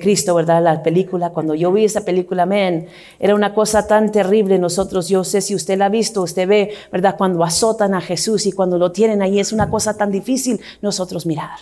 Cristo, 0.00 0.34
¿verdad? 0.34 0.62
La 0.62 0.82
película, 0.82 1.30
cuando 1.30 1.54
yo 1.54 1.70
vi 1.70 1.84
esa 1.84 2.04
película, 2.04 2.44
amén, 2.44 2.88
era 3.20 3.34
una 3.34 3.54
cosa 3.54 3.86
tan 3.86 4.10
terrible. 4.10 4.58
Nosotros, 4.58 5.08
yo 5.08 5.22
sé 5.24 5.40
si 5.42 5.54
usted 5.54 5.78
la 5.78 5.86
ha 5.86 5.90
visto, 5.90 6.22
usted 6.22 6.48
ve, 6.48 6.72
¿verdad? 6.90 7.16
Cuando 7.16 7.44
azotan 7.44 7.94
a 7.94 8.00
Jesús 8.00 8.46
y 8.46 8.52
cuando 8.52 8.78
lo 8.78 8.90
tienen 8.90 9.22
ahí, 9.22 9.38
es 9.38 9.52
una 9.52 9.70
cosa 9.70 9.96
tan 9.96 10.10
difícil 10.10 10.60
nosotros 10.80 11.26
mirar. 11.26 11.58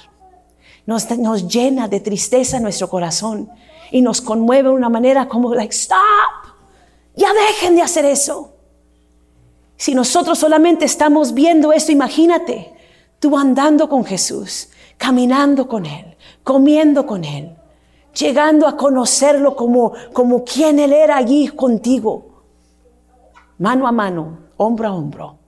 Nos, 0.86 1.10
nos 1.18 1.48
llena 1.48 1.88
de 1.88 1.98
tristeza 2.00 2.60
nuestro 2.60 2.88
corazón 2.88 3.50
y 3.90 4.00
nos 4.00 4.20
conmueve 4.20 4.68
de 4.68 4.74
una 4.74 4.88
manera 4.88 5.28
como, 5.28 5.54
like, 5.54 5.74
stop, 5.74 5.98
ya 7.14 7.32
dejen 7.32 7.76
de 7.76 7.82
hacer 7.82 8.04
eso. 8.04 8.52
Si 9.76 9.94
nosotros 9.94 10.38
solamente 10.38 10.84
estamos 10.84 11.34
viendo 11.34 11.72
esto, 11.72 11.92
imagínate, 11.92 12.74
tú 13.18 13.36
andando 13.36 13.88
con 13.88 14.04
Jesús, 14.04 14.68
caminando 14.96 15.68
con 15.68 15.86
Él, 15.86 16.16
comiendo 16.42 17.06
con 17.06 17.24
Él, 17.24 17.56
llegando 18.18 18.66
a 18.66 18.76
conocerlo 18.76 19.54
como, 19.54 19.92
como 20.12 20.44
quien 20.44 20.78
Él 20.78 20.92
era 20.92 21.16
allí 21.16 21.48
contigo, 21.48 22.42
mano 23.58 23.86
a 23.86 23.92
mano, 23.92 24.38
hombro 24.56 24.88
a 24.88 24.92
hombro. 24.92 25.38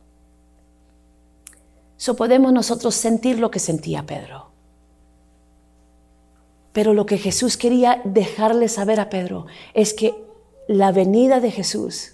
So 1.96 2.14
podemos 2.14 2.53
nosotros 2.53 2.94
sentir 2.94 3.38
lo 3.38 3.51
que 3.51 3.59
sentía 3.59 4.05
Pedro. 4.05 4.47
Pero 6.78 6.94
lo 6.94 7.06
que 7.06 7.18
Jesús 7.18 7.56
quería 7.56 8.00
dejarle 8.04 8.68
saber 8.68 9.00
a 9.00 9.10
Pedro 9.10 9.46
es 9.74 9.92
que 9.92 10.14
la 10.68 10.92
venida 10.92 11.40
de 11.40 11.50
Jesús 11.50 12.12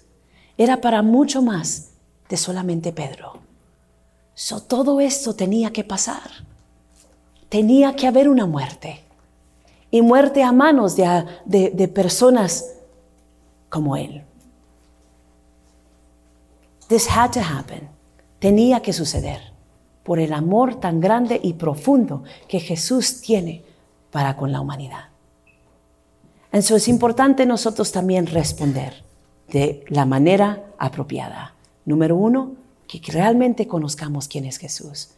era 0.57 0.81
para 0.81 1.03
mucho 1.03 1.43
más 1.43 1.91
de 2.29 2.35
solamente 2.35 2.91
Pedro. 2.91 3.33
So, 4.33 4.63
todo 4.63 4.99
esto 5.01 5.35
tenía 5.35 5.71
que 5.71 5.83
pasar. 5.83 6.31
Tenía 7.47 7.95
que 7.95 8.07
haber 8.07 8.27
una 8.27 8.47
muerte. 8.47 9.03
Y 9.91 10.01
muerte 10.01 10.41
a 10.41 10.51
manos 10.51 10.95
de, 10.95 11.27
de 11.45 11.87
personas 11.87 12.65
como 13.69 13.95
él. 13.95 14.23
This 16.87 17.07
had 17.07 17.33
to 17.33 17.39
happen. 17.39 17.87
Tenía 18.39 18.81
que 18.81 18.93
suceder 18.93 19.41
por 20.01 20.17
el 20.17 20.33
amor 20.33 20.79
tan 20.79 20.99
grande 20.99 21.39
y 21.43 21.53
profundo 21.53 22.23
que 22.47 22.59
Jesús 22.59 23.21
tiene 23.21 23.74
para 24.15 24.37
con 24.37 24.53
la 24.53 24.61
humanidad. 24.61 25.09
Eso 26.49 26.77
es 26.77 26.87
importante 26.87 27.45
nosotros 27.45 27.91
también 27.91 28.27
responder 28.27 29.03
de 29.49 29.83
la 29.89 30.05
manera 30.05 30.67
apropiada. 30.77 31.53
Número 31.83 32.15
uno, 32.15 32.53
que 32.87 33.01
realmente 33.11 33.67
conozcamos 33.67 34.29
quién 34.29 34.45
es 34.45 34.55
Jesús. 34.55 35.09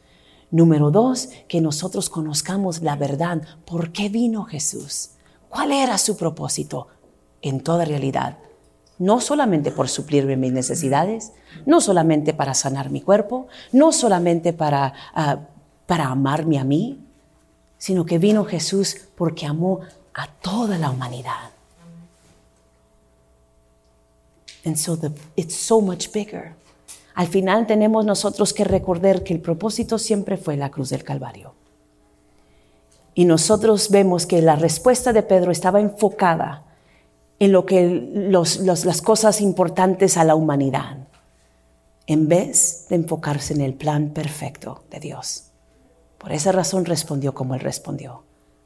Número 0.50 0.90
dos, 0.90 1.30
que 1.48 1.62
nosotros 1.62 2.10
conozcamos 2.10 2.82
la 2.82 2.96
verdad. 2.96 3.44
¿Por 3.68 3.92
qué 3.92 4.10
vino 4.10 4.46
Jesús? 4.46 5.12
¿Cuál 5.48 5.74
era 5.74 6.00
su 6.00 6.18
propósito 6.18 6.88
en 7.44 7.60
toda 7.60 7.86
realidad? 7.86 8.40
No 8.98 9.22
solamente 9.22 9.70
por 9.70 9.90
suplirme 9.90 10.38
mis 10.38 10.54
necesidades, 10.54 11.34
no 11.68 11.82
solamente 11.82 12.34
para 12.34 12.56
sanar 12.56 12.90
mi 12.90 13.02
cuerpo, 13.02 13.46
no 13.72 13.92
solamente 13.92 14.54
para, 14.54 14.96
uh, 15.16 15.38
para 15.86 16.08
amarme 16.08 16.58
a 16.58 16.64
mí, 16.64 17.07
sino 17.78 18.06
que 18.06 18.18
vino 18.18 18.46
Jesús 18.46 18.98
porque 19.16 19.46
amó 19.46 19.82
a 20.14 20.28
toda 20.28 20.78
la 20.78 20.90
humanidad. 20.90 21.52
And 24.66 24.76
so 24.76 24.98
the, 24.98 25.12
it's 25.36 25.56
so 25.56 25.80
much 25.80 26.12
bigger. 26.12 26.54
Al 27.16 27.28
final 27.28 27.66
tenemos 27.66 28.06
nosotros 28.06 28.54
que 28.54 28.64
recordar 28.64 29.24
que 29.24 29.34
el 29.34 29.40
propósito 29.40 29.98
siempre 29.98 30.38
fue 30.38 30.58
la 30.58 30.70
cruz 30.70 30.90
del 30.90 31.04
Calvario. 31.04 31.54
Y 33.16 33.26
nosotros 33.26 33.90
vemos 33.90 34.28
que 34.28 34.42
la 34.42 34.56
respuesta 34.56 35.14
de 35.14 35.24
Pedro 35.24 35.52
estaba 35.52 35.80
enfocada 35.82 36.64
en 37.40 37.52
lo 37.52 37.66
que 37.66 38.08
las 38.14 39.02
cosas 39.02 39.42
importantes 39.42 40.18
a 40.18 40.24
la 40.24 40.36
humanidad, 40.36 40.98
en 42.06 42.28
vez 42.28 42.86
de 42.90 42.98
enfocarse 42.98 43.54
en 43.54 43.62
el 43.62 43.74
plan 43.74 44.10
perfecto 44.10 44.84
de 44.92 45.00
Dios. 45.00 45.47
Por 46.18 46.32
esa 46.32 46.52
razón 46.52 46.86
respondió 46.86 47.34
como 47.34 47.56
Él 47.56 47.62
respondió. 47.62 48.24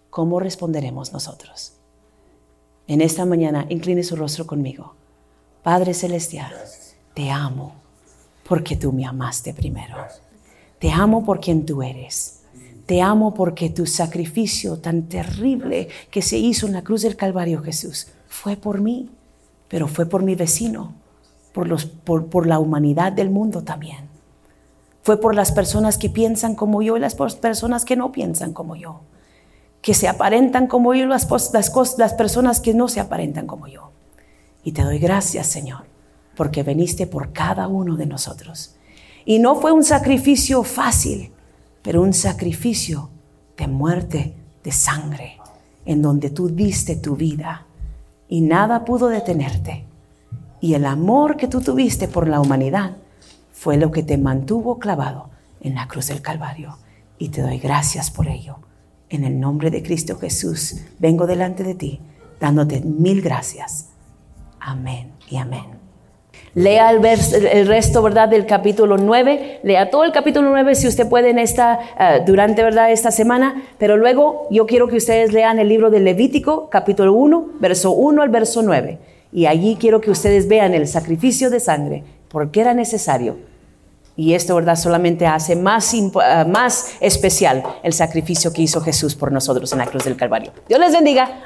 ¿Cómo 0.10 0.40
responderemos 0.40 1.14
nosotros? 1.14 1.74
En 2.88 3.02
esta 3.02 3.26
mañana, 3.26 3.66
incline 3.70 4.04
su 4.04 4.16
rostro 4.16 4.46
conmigo. 4.46 4.96
Padre 5.64 5.94
Celestial, 5.94 6.54
te 7.14 7.30
amo 7.30 7.76
porque 8.48 8.76
tú 8.76 8.92
me 8.92 9.06
amaste 9.06 9.54
primero. 9.54 9.96
Te 10.80 10.92
amo 10.92 11.24
por 11.24 11.40
quien 11.40 11.66
tú 11.66 11.84
eres. 11.84 12.42
Te 12.86 13.02
amo 13.02 13.34
porque 13.34 13.70
tu 13.70 13.86
sacrificio 13.86 14.80
tan 14.80 15.04
terrible 15.04 15.88
que 16.10 16.22
se 16.22 16.38
hizo 16.38 16.68
en 16.68 16.74
la 16.74 16.84
cruz 16.84 17.04
del 17.04 17.16
Calvario, 17.16 17.62
Jesús, 17.62 18.08
fue 18.28 18.58
por 18.58 18.82
mí, 18.82 19.10
pero 19.70 19.88
fue 19.88 20.06
por 20.06 20.24
mi 20.24 20.36
vecino, 20.36 20.94
por, 21.54 21.68
los, 21.68 21.86
por, 21.86 22.26
por 22.26 22.48
la 22.48 22.60
humanidad 22.60 23.14
del 23.14 23.30
mundo 23.30 23.64
también. 23.64 24.11
Fue 25.04 25.20
por 25.20 25.34
las 25.34 25.52
personas 25.52 25.98
que 25.98 26.10
piensan 26.10 26.56
como 26.56 26.82
yo 26.82 26.98
y 26.98 27.00
las 27.00 27.16
personas 27.16 27.86
que 27.86 27.96
no 27.96 28.12
piensan 28.12 28.54
como 28.54 28.76
yo. 28.76 29.02
Que 29.82 29.94
se 29.94 30.08
aparentan 30.08 30.68
como 30.68 30.94
yo 30.94 31.06
y 31.06 31.08
las, 31.08 31.26
personas 31.26 32.60
que 32.60 32.74
no 32.74 32.88
se 32.88 33.00
aparentan 33.00 33.48
como 33.48 33.68
yo. 33.68 33.92
Y 34.64 34.74
te 34.74 34.84
doy 34.84 35.00
gracias, 35.00 35.48
Señor, 35.48 35.86
porque 36.36 36.62
veniste 36.62 37.08
por 37.08 37.34
cada 37.34 37.68
uno 37.68 37.96
de 37.96 38.06
nosotros. 38.06 38.76
Y 39.26 39.40
no 39.40 39.56
fue 39.56 39.72
un 39.72 39.84
sacrificio 39.84 40.64
fácil, 40.64 41.32
pero 41.82 42.04
un 42.04 42.14
sacrificio 42.14 43.10
de 43.58 43.68
muerte, 43.68 44.36
de 44.64 44.72
sangre, 44.72 45.40
en 45.86 46.04
donde 46.04 46.30
tú 46.30 46.50
diste 46.50 46.96
tu 46.96 47.16
vida 47.16 47.66
y 48.30 48.42
nada 48.42 48.86
pudo 48.86 49.08
detenerte. 49.08 49.84
Y 50.62 50.76
el 50.76 50.86
amor 50.86 51.38
que 51.38 51.48
tú 51.48 51.60
tuviste 51.60 52.08
por 52.08 52.28
la 52.28 52.40
humanidad 52.40 52.98
fue 53.52 53.78
lo 53.78 53.92
que 53.92 54.04
te 54.04 54.18
mantuvo 54.18 54.80
clavado 54.80 55.30
en 55.62 55.76
la 55.76 55.88
cruz 55.88 56.08
del 56.08 56.22
Calvario. 56.22 56.78
Y 57.18 57.30
te 57.30 57.42
doy 57.42 57.60
gracias 57.60 58.10
por 58.10 58.28
ello. 58.28 58.58
En 59.10 59.24
el 59.24 59.40
nombre 59.40 59.70
de 59.70 59.84
Cristo 59.84 60.18
Jesús, 60.18 60.78
vengo 60.98 61.28
delante 61.28 61.64
de 61.64 61.76
ti, 61.76 62.02
dándote 62.40 62.82
mil 62.82 63.22
gracias. 63.22 63.90
Amén 64.60 65.12
y 65.30 65.38
amén. 65.38 65.82
Lea 66.54 66.92
el, 66.92 67.06
el, 67.06 67.68
resto, 67.68 68.02
¿verdad?, 68.02 68.28
del 68.28 68.46
capítulo 68.46 68.98
9. 68.98 69.62
Lea 69.64 69.90
todo 69.90 70.04
el 70.04 70.12
capítulo 70.12 70.50
9 70.50 70.76
si 70.76 70.88
usted 70.88 71.08
puede 71.08 71.30
en 71.30 71.40
esta, 71.40 71.80
eh, 71.98 72.24
durante, 72.26 72.62
¿verdad?, 72.62 72.92
esta 72.92 73.12
semana. 73.12 73.64
Pero 73.78 73.96
luego 73.96 74.48
yo 74.52 74.66
quiero 74.66 74.88
que 74.88 74.98
ustedes 74.98 75.32
lean 75.32 75.60
el 75.60 75.70
libro 75.70 75.90
de 75.90 76.02
Levítico, 76.02 76.70
capítulo 76.70 77.14
1, 77.14 77.52
verso 77.60 77.92
1 77.92 78.22
al 78.22 78.30
verso 78.30 78.62
9. 78.64 78.98
Y 79.32 79.46
allí 79.46 79.78
quiero 79.80 80.02
que 80.02 80.12
ustedes 80.12 80.50
vean 80.50 80.74
el 80.74 80.88
sacrificio 80.88 81.50
de 81.50 81.62
sangre, 81.62 82.04
porque 82.32 82.62
era 82.62 82.74
necesario 82.74 83.38
y 84.16 84.34
esto, 84.34 84.56
¿verdad? 84.56 84.76
Solamente 84.76 85.26
hace 85.26 85.56
más, 85.56 85.94
eh, 85.94 86.10
más 86.48 86.94
especial 87.00 87.64
el 87.84 87.94
sacrificio 87.94 88.52
que 88.52 88.62
hizo 88.62 88.82
Jesús 88.82 89.16
por 89.16 89.32
nosotros 89.32 89.72
en 89.72 89.80
la 89.80 89.88
cruz 89.88 90.04
del 90.04 90.18
Calvario. 90.18 90.52
Dios 90.68 90.80
les 90.80 90.92
bendiga. 90.92 91.46